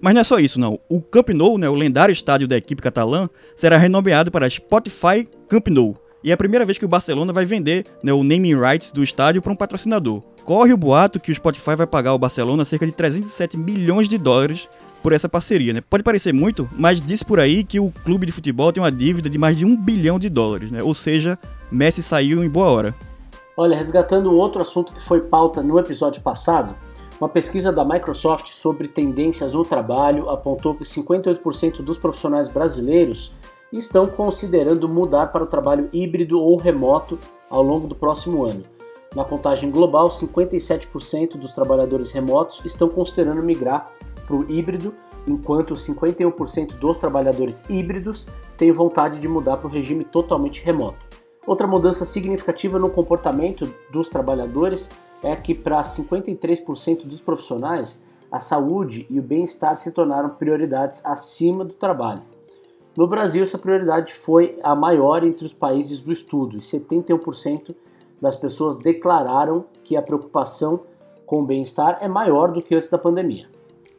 Mas 0.00 0.14
não 0.14 0.20
é 0.20 0.24
só 0.24 0.38
isso, 0.38 0.58
não. 0.58 0.78
O 0.88 1.00
Camp 1.00 1.28
Nou, 1.30 1.58
né, 1.58 1.68
o 1.68 1.74
lendário 1.74 2.12
estádio 2.12 2.48
da 2.48 2.56
equipe 2.56 2.82
catalã, 2.82 3.28
será 3.54 3.76
renomeado 3.76 4.30
para 4.30 4.50
Spotify 4.50 5.28
Camp 5.48 5.68
Nou. 5.68 5.96
E 6.22 6.30
é 6.30 6.34
a 6.34 6.36
primeira 6.36 6.66
vez 6.66 6.76
que 6.76 6.84
o 6.84 6.88
Barcelona 6.88 7.32
vai 7.32 7.44
vender 7.44 7.86
né, 8.02 8.12
o 8.12 8.24
naming 8.24 8.58
rights 8.58 8.90
do 8.90 9.02
estádio 9.02 9.40
para 9.40 9.52
um 9.52 9.56
patrocinador. 9.56 10.22
Corre 10.44 10.72
o 10.72 10.76
boato 10.76 11.20
que 11.20 11.30
o 11.30 11.34
Spotify 11.34 11.76
vai 11.76 11.86
pagar 11.86 12.10
ao 12.10 12.18
Barcelona 12.18 12.64
cerca 12.64 12.86
de 12.86 12.92
307 12.92 13.56
milhões 13.56 14.08
de 14.08 14.18
dólares 14.18 14.68
por 15.02 15.12
essa 15.12 15.28
parceria, 15.28 15.72
né? 15.72 15.80
Pode 15.80 16.02
parecer 16.02 16.32
muito, 16.32 16.68
mas 16.76 17.00
diz 17.00 17.22
por 17.22 17.40
aí 17.40 17.64
que 17.64 17.78
o 17.78 17.90
clube 18.04 18.26
de 18.26 18.32
futebol 18.32 18.72
tem 18.72 18.82
uma 18.82 18.92
dívida 18.92 19.30
de 19.30 19.38
mais 19.38 19.56
de 19.56 19.64
um 19.64 19.76
bilhão 19.76 20.18
de 20.18 20.28
dólares, 20.28 20.70
né? 20.70 20.82
Ou 20.82 20.94
seja, 20.94 21.38
Messi 21.70 22.02
saiu 22.02 22.42
em 22.42 22.48
boa 22.48 22.70
hora. 22.70 22.94
Olha, 23.56 23.76
resgatando 23.76 24.34
outro 24.34 24.62
assunto 24.62 24.92
que 24.92 25.02
foi 25.02 25.22
pauta 25.22 25.62
no 25.62 25.78
episódio 25.78 26.22
passado, 26.22 26.74
uma 27.20 27.28
pesquisa 27.28 27.72
da 27.72 27.84
Microsoft 27.84 28.48
sobre 28.50 28.86
tendências 28.86 29.52
no 29.52 29.64
trabalho 29.64 30.30
apontou 30.30 30.74
que 30.74 30.84
58% 30.84 31.82
dos 31.82 31.98
profissionais 31.98 32.46
brasileiros 32.46 33.34
estão 33.72 34.06
considerando 34.06 34.88
mudar 34.88 35.26
para 35.26 35.42
o 35.42 35.46
trabalho 35.46 35.88
híbrido 35.92 36.40
ou 36.40 36.56
remoto 36.56 37.18
ao 37.50 37.62
longo 37.62 37.88
do 37.88 37.94
próximo 37.94 38.44
ano. 38.44 38.62
Na 39.14 39.24
contagem 39.24 39.70
global, 39.70 40.08
57% 40.08 41.38
dos 41.38 41.52
trabalhadores 41.52 42.12
remotos 42.12 42.60
estão 42.64 42.88
considerando 42.88 43.42
migrar 43.42 43.90
para 44.28 44.36
o 44.36 44.44
híbrido, 44.52 44.94
enquanto 45.26 45.72
51% 45.72 46.74
dos 46.74 46.98
trabalhadores 46.98 47.68
híbridos 47.70 48.26
têm 48.58 48.70
vontade 48.70 49.18
de 49.20 49.26
mudar 49.26 49.56
para 49.56 49.66
o 49.66 49.70
regime 49.70 50.04
totalmente 50.04 50.62
remoto. 50.62 51.06
Outra 51.46 51.66
mudança 51.66 52.04
significativa 52.04 52.78
no 52.78 52.90
comportamento 52.90 53.72
dos 53.90 54.10
trabalhadores 54.10 54.90
é 55.22 55.34
que, 55.34 55.54
para 55.54 55.82
53% 55.82 57.04
dos 57.04 57.22
profissionais, 57.22 58.06
a 58.30 58.38
saúde 58.38 59.06
e 59.08 59.18
o 59.18 59.22
bem-estar 59.22 59.74
se 59.78 59.90
tornaram 59.92 60.28
prioridades 60.28 61.04
acima 61.06 61.64
do 61.64 61.72
trabalho. 61.72 62.20
No 62.94 63.06
Brasil, 63.06 63.42
essa 63.42 63.56
prioridade 63.56 64.12
foi 64.12 64.58
a 64.62 64.74
maior 64.74 65.24
entre 65.24 65.46
os 65.46 65.54
países 65.54 66.00
do 66.00 66.12
estudo, 66.12 66.58
e 66.58 66.60
71% 66.60 67.74
das 68.20 68.36
pessoas 68.36 68.76
declararam 68.76 69.64
que 69.82 69.96
a 69.96 70.02
preocupação 70.02 70.80
com 71.24 71.40
o 71.40 71.46
bem-estar 71.46 71.98
é 72.00 72.08
maior 72.08 72.52
do 72.52 72.60
que 72.60 72.74
antes 72.74 72.90
da 72.90 72.98
pandemia. 72.98 73.48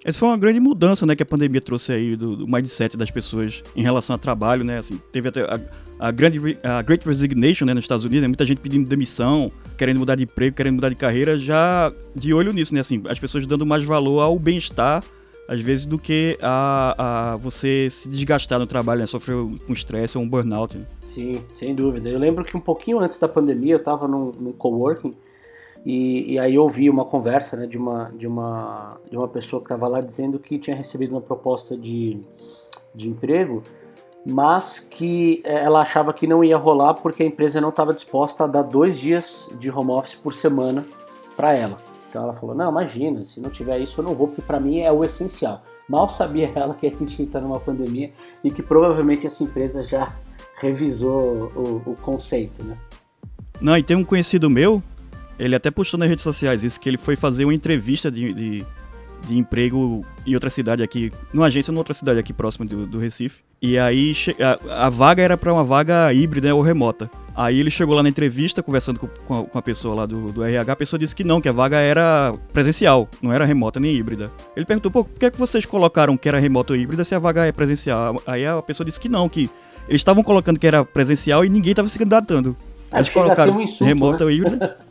Essa 0.03 0.19
foi 0.19 0.29
uma 0.29 0.38
grande 0.38 0.59
mudança, 0.59 1.05
né, 1.05 1.15
que 1.15 1.23
a 1.23 1.25
pandemia 1.25 1.59
trouxe 1.59 1.91
aí 1.91 2.15
do, 2.15 2.35
do 2.38 2.47
mindset 2.47 2.95
das 2.95 3.12
pessoas 3.12 3.63
em 3.75 3.81
relação 3.81 4.13
ao 4.13 4.17
trabalho, 4.17 4.63
né, 4.63 4.77
assim, 4.77 4.99
teve 5.12 5.27
até 5.27 5.41
a, 5.41 5.59
a 5.99 6.12
grande 6.12 6.39
a 6.63 6.81
Great 6.81 7.05
Resignation, 7.05 7.65
né, 7.65 7.73
nos 7.73 7.83
Estados 7.83 8.05
Unidos, 8.05 8.21
né, 8.21 8.27
muita 8.27 8.45
gente 8.45 8.62
pedindo 8.62 8.88
demissão, 8.88 9.51
querendo 9.77 9.99
mudar 9.99 10.15
de 10.15 10.23
emprego, 10.23 10.55
querendo 10.55 10.75
mudar 10.75 10.89
de 10.89 10.95
carreira, 10.95 11.38
já 11.38 11.91
de 12.15 12.33
olho 12.33 12.53
nisso, 12.53 12.73
né, 12.73 12.79
assim, 12.79 13.03
as 13.09 13.19
pessoas 13.19 13.45
dando 13.45 13.65
mais 13.65 13.83
valor 13.83 14.21
ao 14.21 14.39
bem-estar, 14.39 15.03
às 15.49 15.59
vezes, 15.59 15.85
do 15.85 15.97
que 15.97 16.38
a, 16.41 17.33
a 17.33 17.38
você 17.38 17.89
se 17.89 18.07
desgastar 18.07 18.59
no 18.59 18.67
trabalho, 18.67 19.01
né, 19.01 19.05
sofrer 19.07 19.35
um 19.35 19.73
estresse 19.73 20.15
ou 20.15 20.23
um 20.23 20.29
burnout. 20.29 20.77
Né? 20.77 20.85
Sim, 21.01 21.41
sem 21.51 21.73
dúvida. 21.73 22.07
Eu 22.07 22.19
lembro 22.19 22.45
que 22.45 22.55
um 22.55 22.59
pouquinho 22.59 22.99
antes 22.99 23.17
da 23.17 23.27
pandemia 23.27 23.73
eu 23.73 23.79
estava 23.79 24.07
num, 24.07 24.31
num 24.39 24.51
coworking 24.51 25.15
e, 25.85 26.33
e, 26.33 26.39
aí 26.39 26.55
eu 26.55 26.63
ouvi 26.63 26.89
uma 26.89 27.05
conversa 27.05 27.55
né, 27.55 27.65
de, 27.65 27.77
uma, 27.77 28.11
de, 28.15 28.27
uma, 28.27 28.97
de 29.09 29.17
uma 29.17 29.27
pessoa 29.27 29.61
que 29.61 29.65
estava 29.65 29.87
lá 29.87 30.01
dizendo 30.01 30.37
que 30.37 30.59
tinha 30.59 30.75
recebido 30.75 31.11
uma 31.11 31.21
proposta 31.21 31.77
de, 31.77 32.19
de 32.93 33.09
emprego, 33.09 33.63
mas 34.25 34.79
que 34.79 35.41
eh, 35.45 35.63
ela 35.63 35.81
achava 35.81 36.13
que 36.13 36.27
não 36.27 36.43
ia 36.43 36.57
rolar 36.57 36.95
porque 36.95 37.23
a 37.23 37.25
empresa 37.25 37.61
não 37.61 37.69
estava 37.69 37.93
disposta 37.93 38.43
a 38.43 38.47
dar 38.47 38.63
dois 38.63 38.99
dias 38.99 39.49
de 39.57 39.71
home 39.71 39.91
office 39.91 40.15
por 40.15 40.33
semana 40.33 40.85
para 41.35 41.53
ela. 41.53 41.77
Então 42.09 42.23
ela 42.23 42.33
falou: 42.33 42.53
Não, 42.53 42.69
imagina, 42.69 43.23
se 43.23 43.39
não 43.39 43.49
tiver 43.49 43.79
isso 43.79 44.01
eu 44.01 44.05
não 44.05 44.13
vou, 44.13 44.27
porque 44.27 44.41
para 44.41 44.59
mim 44.59 44.79
é 44.79 44.91
o 44.91 45.03
essencial. 45.05 45.61
Mal 45.87 46.09
sabia 46.09 46.51
ela 46.55 46.73
que 46.73 46.87
a 46.87 46.91
gente 46.91 47.21
está 47.21 47.39
numa 47.39 47.59
pandemia 47.59 48.11
e 48.43 48.51
que 48.51 48.61
provavelmente 48.61 49.25
essa 49.25 49.43
empresa 49.43 49.81
já 49.81 50.13
revisou 50.59 51.47
o, 51.55 51.91
o 51.91 51.95
conceito, 52.01 52.63
né? 52.63 52.77
Não, 53.61 53.77
e 53.77 53.83
tem 53.83 53.95
um 53.95 54.03
conhecido 54.03 54.49
meu 54.49 54.81
ele 55.39 55.56
até 55.56 55.71
postou 55.71 55.97
nas 55.97 56.10
redes 56.10 56.23
sociais 56.23 56.63
isso, 56.63 56.80
que 56.80 56.89
ele 56.89 56.97
foi 56.97 57.15
fazer 57.15 57.45
uma 57.45 57.54
entrevista 57.54 58.12
de, 58.12 58.34
de, 58.34 58.65
de 59.25 59.38
emprego 59.38 60.02
em 60.28 60.34
outra 60.34 60.49
cidade 60.49 60.84
aqui, 60.84 61.12
numa 61.34 61.47
agência 61.47 61.71
em 61.71 61.78
outra 61.78 61.93
cidade 61.93 62.19
aqui 62.19 62.34
próxima 62.34 62.65
do, 62.65 62.86
do 62.86 62.99
Recife. 62.99 63.39
E 63.62 63.78
aí 63.78 64.13
a, 64.39 64.86
a 64.86 64.89
vaga 64.89 65.21
era 65.21 65.38
para 65.38 65.52
uma 65.52 65.63
vaga 65.63 66.13
híbrida 66.13 66.54
ou 66.54 66.62
remota. 66.62 67.10
Aí 67.36 67.60
ele 67.60 67.71
chegou 67.71 67.95
lá 67.95 68.04
na 68.04 68.10
entrevista, 68.10 68.62
conversando 68.62 68.99
com, 68.99 69.08
com, 69.08 69.39
a, 69.39 69.43
com 69.45 69.58
a 69.58 69.62
pessoa 69.62 69.95
lá 69.95 70.06
do, 70.06 70.32
do, 70.32 70.43
RH, 70.43 70.73
a 70.73 70.75
pessoa 70.75 70.99
disse 70.99 71.15
que 71.15 71.23
não, 71.23 71.39
que 71.39 71.47
a 71.47 71.54
vaga 71.54 71.78
era 71.78 72.34
presencial, 72.52 73.08
não 73.21 73.32
era 73.32 73.45
remota 73.45 73.80
nem 73.80 73.95
híbrida. 73.95 74.30
Ele 74.56 74.65
perguntou, 74.65 74.91
pô, 74.91 75.06
por 75.06 75.17
que, 75.17 75.25
é 75.25 75.32
que 75.32 75.38
vocês 75.38 75.65
colocaram 75.65 76.17
que 76.17 76.28
era 76.28 76.38
remota 76.38 76.73
ou 76.73 76.80
híbrida 76.80 77.04
se 77.06 77.15
a 77.15 77.19
vaga 77.19 77.45
é 77.45 77.52
presencial? 77.52 78.21
Aí 78.28 78.45
a 78.45 78.62
pessoa 78.62 78.86
disse 78.86 78.99
que 78.99 79.08
não, 79.08 79.30
que 79.30 79.49
eles 79.88 80.02
estavam 80.02 80.21
colocando 80.21 80.60
que 80.60 80.67
era 80.67 80.84
presencial 80.84 81.45
e 81.45 81.49
ninguém 81.49 81.71
estava 81.71 81.88
se 81.88 81.97
candidatando. 81.97 82.58
Eles 82.93 83.10
colocaram 83.10 83.58
um 83.58 83.62
insulto, 83.62 83.86
remota 83.86 84.19
né? 84.19 84.25
ou 84.25 84.32
híbrida. 84.32 84.78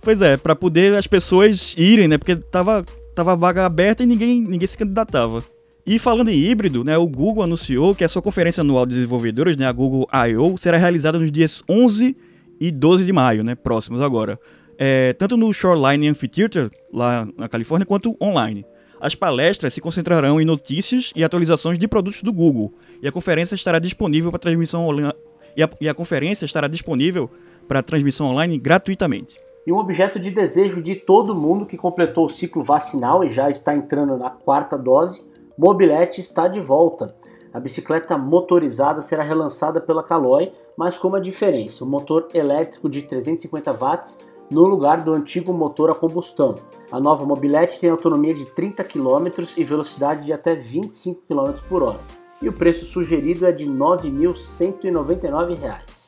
Pois 0.00 0.22
é, 0.22 0.36
para 0.36 0.54
poder 0.54 0.96
as 0.96 1.06
pessoas 1.06 1.74
irem, 1.76 2.08
né? 2.08 2.18
Porque 2.18 2.36
tava, 2.36 2.84
tava 3.14 3.34
vaga 3.36 3.66
aberta 3.66 4.02
e 4.02 4.06
ninguém, 4.06 4.40
ninguém 4.40 4.66
se 4.66 4.78
candidatava. 4.78 5.42
E 5.84 5.98
falando 5.98 6.28
em 6.28 6.38
híbrido, 6.38 6.84
né, 6.84 6.98
o 6.98 7.06
Google 7.06 7.42
anunciou 7.42 7.94
que 7.94 8.04
a 8.04 8.08
sua 8.08 8.20
conferência 8.20 8.60
anual 8.60 8.84
de 8.84 8.94
desenvolvedores, 8.94 9.56
né, 9.56 9.66
a 9.66 9.72
Google 9.72 10.06
I.O., 10.12 10.56
será 10.58 10.76
realizada 10.76 11.18
nos 11.18 11.32
dias 11.32 11.62
11 11.66 12.14
e 12.60 12.70
12 12.70 13.06
de 13.06 13.12
maio, 13.12 13.42
né, 13.42 13.54
próximos 13.54 14.02
agora. 14.02 14.38
É, 14.76 15.14
tanto 15.14 15.34
no 15.34 15.50
Shoreline 15.50 16.08
Amphitheater, 16.08 16.70
lá 16.92 17.26
na 17.38 17.48
Califórnia, 17.48 17.86
quanto 17.86 18.14
online. 18.20 18.66
As 19.00 19.14
palestras 19.14 19.72
se 19.72 19.80
concentrarão 19.80 20.38
em 20.38 20.44
notícias 20.44 21.10
e 21.16 21.24
atualizações 21.24 21.78
de 21.78 21.88
produtos 21.88 22.22
do 22.22 22.34
Google, 22.34 22.74
e 23.02 23.08
a 23.08 23.12
conferência 23.12 23.54
estará 23.54 23.78
disponível 23.78 24.30
para 24.30 24.38
transmissão 24.38 24.86
online, 24.86 25.14
e 25.56 25.62
a, 25.62 25.70
e 25.80 25.88
a 25.88 25.94
conferência 25.94 26.44
estará 26.44 26.68
disponível 26.68 27.30
para 27.66 27.82
transmissão 27.82 28.26
online 28.26 28.58
gratuitamente 28.58 29.47
e 29.66 29.72
um 29.72 29.78
objeto 29.78 30.18
de 30.18 30.30
desejo 30.30 30.82
de 30.82 30.94
todo 30.94 31.34
mundo 31.34 31.66
que 31.66 31.76
completou 31.76 32.26
o 32.26 32.30
ciclo 32.30 32.62
vacinal 32.62 33.22
e 33.22 33.30
já 33.30 33.50
está 33.50 33.74
entrando 33.74 34.16
na 34.16 34.30
quarta 34.30 34.78
dose, 34.78 35.28
Mobilete 35.58 36.20
está 36.20 36.46
de 36.46 36.60
volta. 36.60 37.14
A 37.52 37.58
bicicleta 37.58 38.16
motorizada 38.16 39.02
será 39.02 39.22
relançada 39.22 39.80
pela 39.80 40.04
Caloi, 40.04 40.52
mas 40.76 40.96
com 40.96 41.08
uma 41.08 41.20
diferença: 41.20 41.84
um 41.84 41.88
motor 41.88 42.28
elétrico 42.32 42.88
de 42.88 43.02
350 43.02 43.72
watts 43.72 44.24
no 44.50 44.66
lugar 44.66 45.02
do 45.02 45.12
antigo 45.12 45.52
motor 45.52 45.90
a 45.90 45.94
combustão. 45.94 46.60
A 46.90 46.98
nova 47.00 47.26
Mobilete 47.26 47.78
tem 47.78 47.90
autonomia 47.90 48.32
de 48.32 48.46
30 48.46 48.82
km 48.84 49.26
e 49.56 49.64
velocidade 49.64 50.24
de 50.24 50.32
até 50.32 50.54
25 50.54 51.20
km 51.28 51.52
por 51.68 51.82
hora. 51.82 52.00
E 52.40 52.48
o 52.48 52.52
preço 52.52 52.86
sugerido 52.86 53.44
é 53.44 53.52
de 53.52 53.64
R$ 53.64 53.72
9.199. 53.72 56.07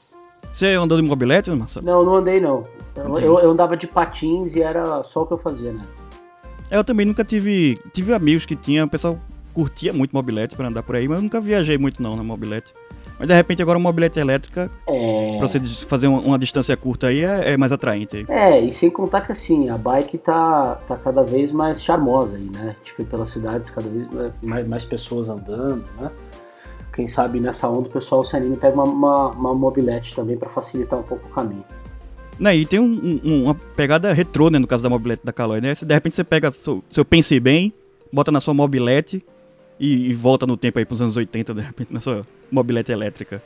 Você 0.53 0.69
andou 0.75 1.01
de 1.01 1.07
mobilete, 1.07 1.51
Marcelo? 1.51 1.87
Não, 1.87 2.05
não 2.05 2.17
andei 2.17 2.41
não. 2.41 2.63
Eu, 2.97 3.19
eu, 3.19 3.39
eu, 3.41 3.51
andava 3.51 3.77
de 3.77 3.87
patins 3.87 4.57
e 4.57 4.63
era 4.63 5.03
só 5.03 5.23
o 5.23 5.27
que 5.27 5.33
eu 5.33 5.39
fazia, 5.39 5.73
né? 5.73 5.85
Eu 6.71 6.85
também 6.85 7.07
nunca 7.07 7.25
tive. 7.25 7.77
Tive 7.93 8.13
amigos 8.13 8.45
que 8.45 8.57
tinham, 8.57 8.87
o 8.87 8.91
pessoal 8.91 9.19
curtia 9.53 9.93
muito 9.93 10.13
mobilete 10.13 10.55
para 10.55 10.69
andar 10.69 10.83
por 10.83 10.97
aí, 10.97 11.09
mas 11.09 11.19
eu 11.19 11.23
nunca 11.23 11.41
viajei 11.41 11.79
muito 11.79 12.03
não 12.03 12.17
na 12.17 12.23
mobilete. 12.23 12.73
Mas 13.19 13.29
de 13.29 13.35
repente 13.35 13.61
agora 13.61 13.77
uma 13.77 13.91
mobilete 13.91 14.19
elétrica, 14.19 14.71
É. 14.89 15.37
pra 15.37 15.47
você 15.47 15.61
fazer 15.61 16.07
uma, 16.07 16.21
uma 16.21 16.39
distância 16.39 16.75
curta 16.75 17.09
aí, 17.09 17.23
é, 17.23 17.53
é 17.53 17.57
mais 17.57 17.71
atraente. 17.71 18.25
É, 18.29 18.59
e 18.59 18.73
sem 18.73 18.89
contar 18.89 19.21
que 19.21 19.31
assim, 19.31 19.69
a 19.69 19.77
bike 19.77 20.17
tá, 20.17 20.77
tá 20.87 20.97
cada 20.97 21.23
vez 21.23 21.53
mais 21.53 21.83
charmosa 21.83 22.39
aí, 22.39 22.51
né? 22.51 22.75
Tipo, 22.83 23.05
pelas 23.05 23.29
cidades, 23.29 23.71
cada 23.71 23.91
vez 23.91 24.09
mais, 24.43 24.67
mais 24.67 24.85
pessoas 24.87 25.29
andando, 25.29 25.85
né? 26.01 26.11
Quem 27.01 27.09
sabe 27.09 27.41
nessa 27.41 27.67
onda 27.67 27.89
o 27.89 27.91
pessoal 27.91 28.23
se 28.23 28.37
anima 28.37 28.57
e 28.57 28.59
pega 28.59 28.75
uma, 28.75 28.85
uma, 28.85 29.31
uma 29.31 29.55
mobilete 29.55 30.15
também 30.15 30.37
pra 30.37 30.51
facilitar 30.51 30.99
um 30.99 31.03
pouco 31.03 31.29
o 31.29 31.31
caminho. 31.31 31.65
Né, 32.39 32.55
e 32.55 32.67
tem 32.67 32.79
um- 32.79 33.21
um- 33.25 33.45
uma 33.45 33.55
pegada 33.55 34.13
retrô, 34.13 34.51
né, 34.51 34.59
no 34.59 34.67
caso 34.67 34.83
da 34.83 34.91
mobilete 34.91 35.25
da 35.25 35.33
Caloi, 35.33 35.63
né? 35.63 35.75
Se 35.75 35.87
de 35.87 35.95
repente 35.95 36.15
você 36.15 36.23
pega 36.23 36.51
seu, 36.51 36.85
seu 36.91 37.03
Pense 37.03 37.41
Bem, 37.41 37.73
bota 38.13 38.31
na 38.31 38.39
sua 38.39 38.53
mobilete 38.53 39.25
e, 39.79 40.11
e 40.11 40.13
volta 40.13 40.47
no 40.47 40.59
tempo 40.59 40.79
aí 40.79 40.85
pros 40.85 41.01
anos 41.01 41.17
80, 41.17 41.55
de 41.55 41.63
repente, 41.63 41.91
na 41.91 42.01
sua 42.01 42.27
mobilete 42.53 42.93
elétrica. 42.93 43.43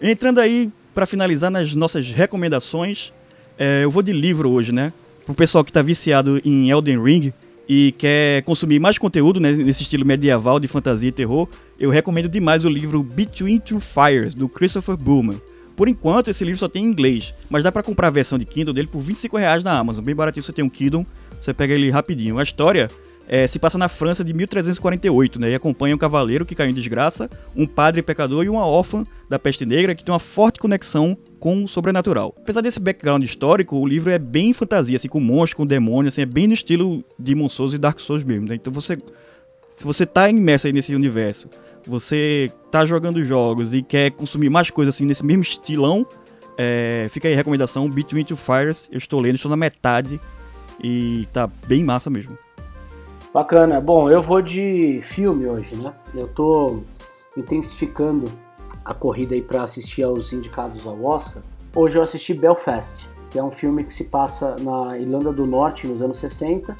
Entrando 0.00 0.38
aí, 0.38 0.70
pra 0.94 1.06
finalizar, 1.06 1.50
nas 1.50 1.74
nossas 1.74 2.08
recomendações, 2.12 3.12
é, 3.58 3.82
eu 3.82 3.90
vou 3.90 4.00
de 4.04 4.12
livro 4.12 4.48
hoje, 4.48 4.70
né? 4.70 4.92
Pro 5.26 5.34
pessoal 5.34 5.64
que 5.64 5.72
tá 5.72 5.82
viciado 5.82 6.40
em 6.44 6.70
Elden 6.70 7.02
Ring 7.02 7.32
e 7.74 7.90
quer 7.92 8.42
consumir 8.42 8.78
mais 8.78 8.98
conteúdo 8.98 9.40
né, 9.40 9.50
nesse 9.50 9.82
estilo 9.82 10.04
medieval 10.04 10.60
de 10.60 10.68
fantasia 10.68 11.08
e 11.08 11.12
terror, 11.12 11.48
eu 11.80 11.88
recomendo 11.88 12.28
demais 12.28 12.66
o 12.66 12.68
livro 12.68 13.02
Between 13.02 13.58
Two 13.58 13.80
Fires, 13.80 14.34
do 14.34 14.46
Christopher 14.46 14.94
Bullman. 14.94 15.40
Por 15.74 15.88
enquanto, 15.88 16.28
esse 16.28 16.44
livro 16.44 16.58
só 16.58 16.68
tem 16.68 16.84
em 16.84 16.88
inglês, 16.88 17.32
mas 17.48 17.62
dá 17.62 17.72
pra 17.72 17.82
comprar 17.82 18.08
a 18.08 18.10
versão 18.10 18.38
de 18.38 18.44
Kindle 18.44 18.74
dele 18.74 18.88
por 18.88 19.00
25 19.00 19.38
reais 19.38 19.64
na 19.64 19.72
Amazon. 19.72 20.04
Bem 20.04 20.14
baratinho, 20.14 20.42
você 20.42 20.52
tem 20.52 20.62
um 20.62 20.68
Kindle, 20.68 21.06
você 21.40 21.54
pega 21.54 21.72
ele 21.72 21.88
rapidinho. 21.88 22.38
A 22.38 22.42
história 22.42 22.90
é, 23.28 23.46
se 23.46 23.58
passa 23.58 23.78
na 23.78 23.88
França 23.88 24.24
de 24.24 24.32
1348, 24.32 25.40
né? 25.40 25.50
E 25.50 25.54
acompanha 25.54 25.94
um 25.94 25.98
cavaleiro 25.98 26.44
que 26.44 26.54
caiu 26.54 26.70
em 26.70 26.74
desgraça, 26.74 27.30
um 27.56 27.66
padre 27.66 28.02
pecador 28.02 28.44
e 28.44 28.48
uma 28.48 28.66
órfã 28.66 29.06
da 29.28 29.38
peste 29.38 29.64
negra 29.64 29.94
que 29.94 30.04
tem 30.04 30.12
uma 30.12 30.18
forte 30.18 30.58
conexão 30.58 31.16
com 31.38 31.64
o 31.64 31.68
sobrenatural. 31.68 32.34
Apesar 32.38 32.60
desse 32.60 32.78
background 32.78 33.22
histórico, 33.22 33.76
o 33.76 33.86
livro 33.86 34.10
é 34.10 34.18
bem 34.18 34.52
fantasia, 34.52 34.96
assim, 34.96 35.08
com 35.08 35.20
monstros, 35.20 35.54
com 35.54 35.66
demônios, 35.66 36.14
assim, 36.14 36.22
é 36.22 36.26
bem 36.26 36.46
no 36.46 36.52
estilo 36.52 37.04
de 37.18 37.34
Souls 37.48 37.74
e 37.74 37.78
Dark 37.78 37.98
Souls 38.00 38.22
mesmo, 38.22 38.48
né? 38.48 38.54
Então 38.54 38.72
você, 38.72 38.96
se 39.68 39.84
você 39.84 40.06
tá 40.06 40.28
imerso 40.28 40.66
aí 40.66 40.72
nesse 40.72 40.94
universo, 40.94 41.48
você 41.86 42.52
tá 42.70 42.86
jogando 42.86 43.22
jogos 43.24 43.74
e 43.74 43.82
quer 43.82 44.10
consumir 44.12 44.50
mais 44.50 44.70
coisas 44.70 44.94
assim 44.94 45.04
nesse 45.04 45.24
mesmo 45.24 45.42
estilão, 45.42 46.06
é, 46.56 47.08
fica 47.10 47.28
aí 47.28 47.34
a 47.34 47.36
recomendação 47.36 47.88
Between 47.88 48.24
Two 48.24 48.36
Fires. 48.36 48.88
Eu 48.92 48.98
estou 48.98 49.20
lendo, 49.20 49.36
estou 49.36 49.50
na 49.50 49.56
metade 49.56 50.20
e 50.82 51.26
tá 51.32 51.48
bem 51.66 51.82
massa 51.82 52.10
mesmo. 52.10 52.36
Bacana. 53.32 53.80
Bom, 53.80 54.10
eu 54.10 54.20
vou 54.20 54.42
de 54.42 55.00
filme 55.02 55.46
hoje, 55.46 55.74
né? 55.74 55.94
Eu 56.14 56.28
tô 56.28 56.82
intensificando 57.34 58.30
a 58.84 58.92
corrida 58.92 59.34
aí 59.34 59.40
pra 59.40 59.62
assistir 59.62 60.02
aos 60.02 60.34
indicados 60.34 60.86
ao 60.86 61.02
Oscar. 61.02 61.42
Hoje 61.74 61.96
eu 61.96 62.02
assisti 62.02 62.34
Belfast, 62.34 63.08
que 63.30 63.38
é 63.38 63.42
um 63.42 63.50
filme 63.50 63.84
que 63.84 63.94
se 63.94 64.04
passa 64.04 64.54
na 64.60 64.98
Irlanda 64.98 65.32
do 65.32 65.46
Norte 65.46 65.86
nos 65.86 66.02
anos 66.02 66.18
60 66.18 66.76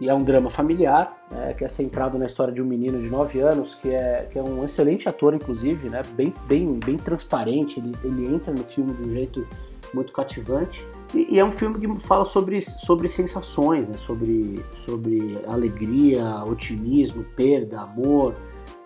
e 0.00 0.10
é 0.10 0.14
um 0.14 0.24
drama 0.24 0.50
familiar, 0.50 1.16
é, 1.32 1.54
que 1.54 1.64
é 1.64 1.68
centrado 1.68 2.18
na 2.18 2.26
história 2.26 2.52
de 2.52 2.60
um 2.60 2.66
menino 2.66 3.00
de 3.00 3.08
9 3.08 3.40
anos 3.40 3.76
que 3.76 3.90
é, 3.90 4.28
que 4.32 4.36
é 4.36 4.42
um 4.42 4.64
excelente 4.64 5.08
ator, 5.08 5.32
inclusive, 5.32 5.88
né? 5.88 6.02
Bem, 6.16 6.34
bem, 6.48 6.66
bem 6.80 6.96
transparente. 6.96 7.78
Ele, 7.78 7.94
ele 8.02 8.34
entra 8.34 8.52
no 8.52 8.64
filme 8.64 8.92
de 8.94 9.08
um 9.08 9.10
jeito 9.12 9.46
muito 9.94 10.12
cativante. 10.12 10.84
E, 11.14 11.34
e 11.34 11.38
é 11.38 11.44
um 11.44 11.52
filme 11.52 11.78
que 11.78 12.00
fala 12.00 12.24
sobre, 12.24 12.60
sobre 12.60 13.08
sensações, 13.08 13.88
né? 13.88 13.96
sobre, 13.96 14.62
sobre 14.74 15.38
alegria, 15.46 16.42
otimismo, 16.44 17.24
perda, 17.36 17.80
amor. 17.80 18.34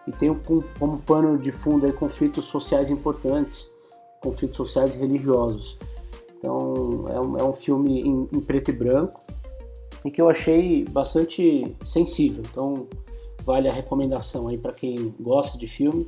E 0.06 0.10
tem 0.12 0.32
como, 0.34 0.64
como 0.78 0.98
pano 0.98 1.36
de 1.36 1.50
fundo 1.50 1.86
aí 1.86 1.92
conflitos 1.92 2.46
sociais 2.46 2.90
importantes, 2.90 3.70
conflitos 4.20 4.56
sociais 4.56 4.94
e 4.94 4.98
religiosos. 4.98 5.78
Então 6.38 7.06
é 7.08 7.20
um, 7.20 7.36
é 7.38 7.44
um 7.44 7.52
filme 7.52 8.00
em, 8.00 8.28
em 8.32 8.40
preto 8.40 8.70
e 8.70 8.72
branco 8.72 9.20
e 10.04 10.10
que 10.10 10.20
eu 10.20 10.30
achei 10.30 10.84
bastante 10.84 11.76
sensível. 11.84 12.42
Então 12.50 12.86
vale 13.44 13.68
a 13.68 13.72
recomendação 13.72 14.48
aí 14.48 14.56
para 14.56 14.72
quem 14.72 15.14
gosta 15.20 15.58
de 15.58 15.66
filme 15.66 16.06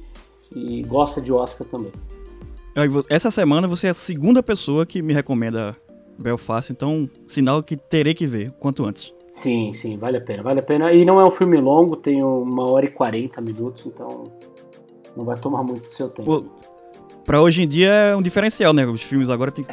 e 0.55 0.83
gosta 0.83 1.21
de 1.21 1.33
Oscar 1.33 1.67
também. 1.67 1.93
Essa 3.09 3.31
semana 3.31 3.67
você 3.67 3.89
é 3.89 3.91
a 3.91 3.95
segunda 3.95 4.43
pessoa 4.43 4.87
que 4.87 5.03
me 5.03 5.13
recomenda 5.13 5.77
Belfast, 6.23 6.71
então 6.71 7.09
sinal 7.27 7.63
que 7.63 7.77
terei 7.77 8.15
que 8.15 8.27
ver 8.27 8.51
quanto 8.59 8.85
antes. 8.85 9.13
Sim, 9.31 9.73
sim, 9.73 9.97
vale 9.97 10.17
a 10.17 10.21
pena, 10.21 10.43
vale 10.43 10.61
a 10.61 10.63
pena. 10.63 10.93
E 10.93 11.05
não 11.05 11.21
é 11.21 11.25
um 11.25 11.31
filme 11.31 11.57
longo, 11.61 11.97
tem 11.97 12.23
uma 12.23 12.67
hora 12.69 12.85
e 12.87 12.91
40 12.91 13.41
minutos, 13.41 13.87
então 13.87 14.25
não 15.17 15.25
vai 15.25 15.39
tomar 15.39 15.63
muito 15.63 15.87
do 15.87 15.93
seu 15.93 16.09
tempo. 16.09 16.43
Pô, 16.43 16.45
pra 17.25 17.41
hoje 17.41 17.63
em 17.63 17.69
dia 17.69 17.91
é 17.93 18.17
um 18.17 18.23
diferencial, 18.23 18.73
né? 18.73 18.85
Os 18.87 19.03
filmes 19.03 19.31
agora 19.31 19.51
tem 19.53 19.65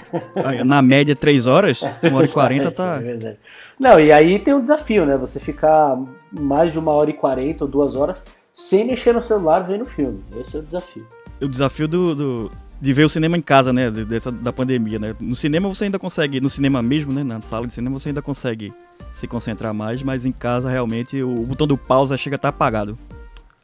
na 0.64 0.82
média 0.82 1.16
3 1.16 1.48
horas, 1.48 1.82
1 2.04 2.14
hora 2.16 2.26
e 2.26 2.30
40 2.30 2.68
É 2.68 2.72
tá. 2.72 2.98
verdade. 3.00 3.40
Não, 3.80 4.00
e 4.00 4.12
aí 4.12 4.38
tem 4.40 4.54
um 4.54 4.62
desafio, 4.62 5.06
né? 5.06 5.18
Você 5.18 5.40
ficar 5.40 6.00
mais 6.32 6.72
de 6.72 6.80
uma 6.80 6.92
hora 6.92 7.10
e 7.10 7.14
40 7.14 7.66
ou 7.66 7.70
duas 7.70 7.96
horas 7.96 8.24
sem 8.54 8.86
mexer 8.86 9.14
no 9.14 9.24
celular 9.24 9.60
vendo 9.62 9.82
o 9.82 9.86
filme. 9.86 10.24
Esse 10.40 10.56
é 10.58 10.60
o 10.60 10.64
desafio. 10.64 11.06
O 11.42 11.48
desafio 11.48 11.88
do, 11.88 12.16
do- 12.16 12.52
de 12.80 12.94
ver 12.94 13.06
o 13.06 13.10
cinema 13.10 13.36
em 13.38 13.42
casa, 13.42 13.74
né? 13.74 13.90
de- 13.90 14.06
Dessa, 14.06 14.32
da 14.32 14.54
pandemia, 14.54 15.00
né? 15.00 15.16
No 15.20 15.36
cinema 15.36 15.68
você 15.68 15.86
ainda 15.86 15.98
consegue, 16.00 16.40
no 16.40 16.50
cinema 16.50 16.82
mesmo, 16.82 17.12
né? 17.12 17.24
Na 17.24 17.42
sala 17.42 17.66
de 17.68 17.74
cinema 17.74 17.98
você 18.00 18.10
ainda 18.10 18.22
consegue 18.22 18.72
se 19.12 19.28
concentrar 19.28 19.74
mais, 19.74 20.04
mas 20.04 20.26
em 20.26 20.32
casa 20.32 20.70
realmente 20.70 21.22
o 21.24 21.34
botão 21.44 21.66
do 21.66 21.78
pausa 21.78 22.16
chega 22.16 22.36
a 22.36 22.38
estar 22.38 22.50
apagado. 22.50 22.94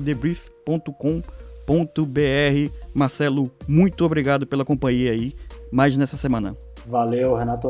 debrief.com.br. 0.02 2.74
Marcelo, 2.93 3.52
muito 3.67 4.06
obrigado 4.06 4.45
pela 4.45 4.65
companhia 4.65 5.12
aí, 5.12 5.34
mais 5.72 5.95
nessa 5.95 6.17
semana. 6.17 6.56
Valeu, 6.86 7.36
Renato. 7.36 7.69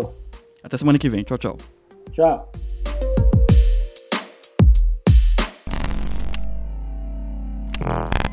Até 0.64 0.78
semana 0.78 0.98
que 0.98 1.10
vem. 1.10 1.24
Tchau, 1.24 1.38
tchau. 1.38 1.58
Tchau. 2.12 2.52
Ah. 7.86 8.29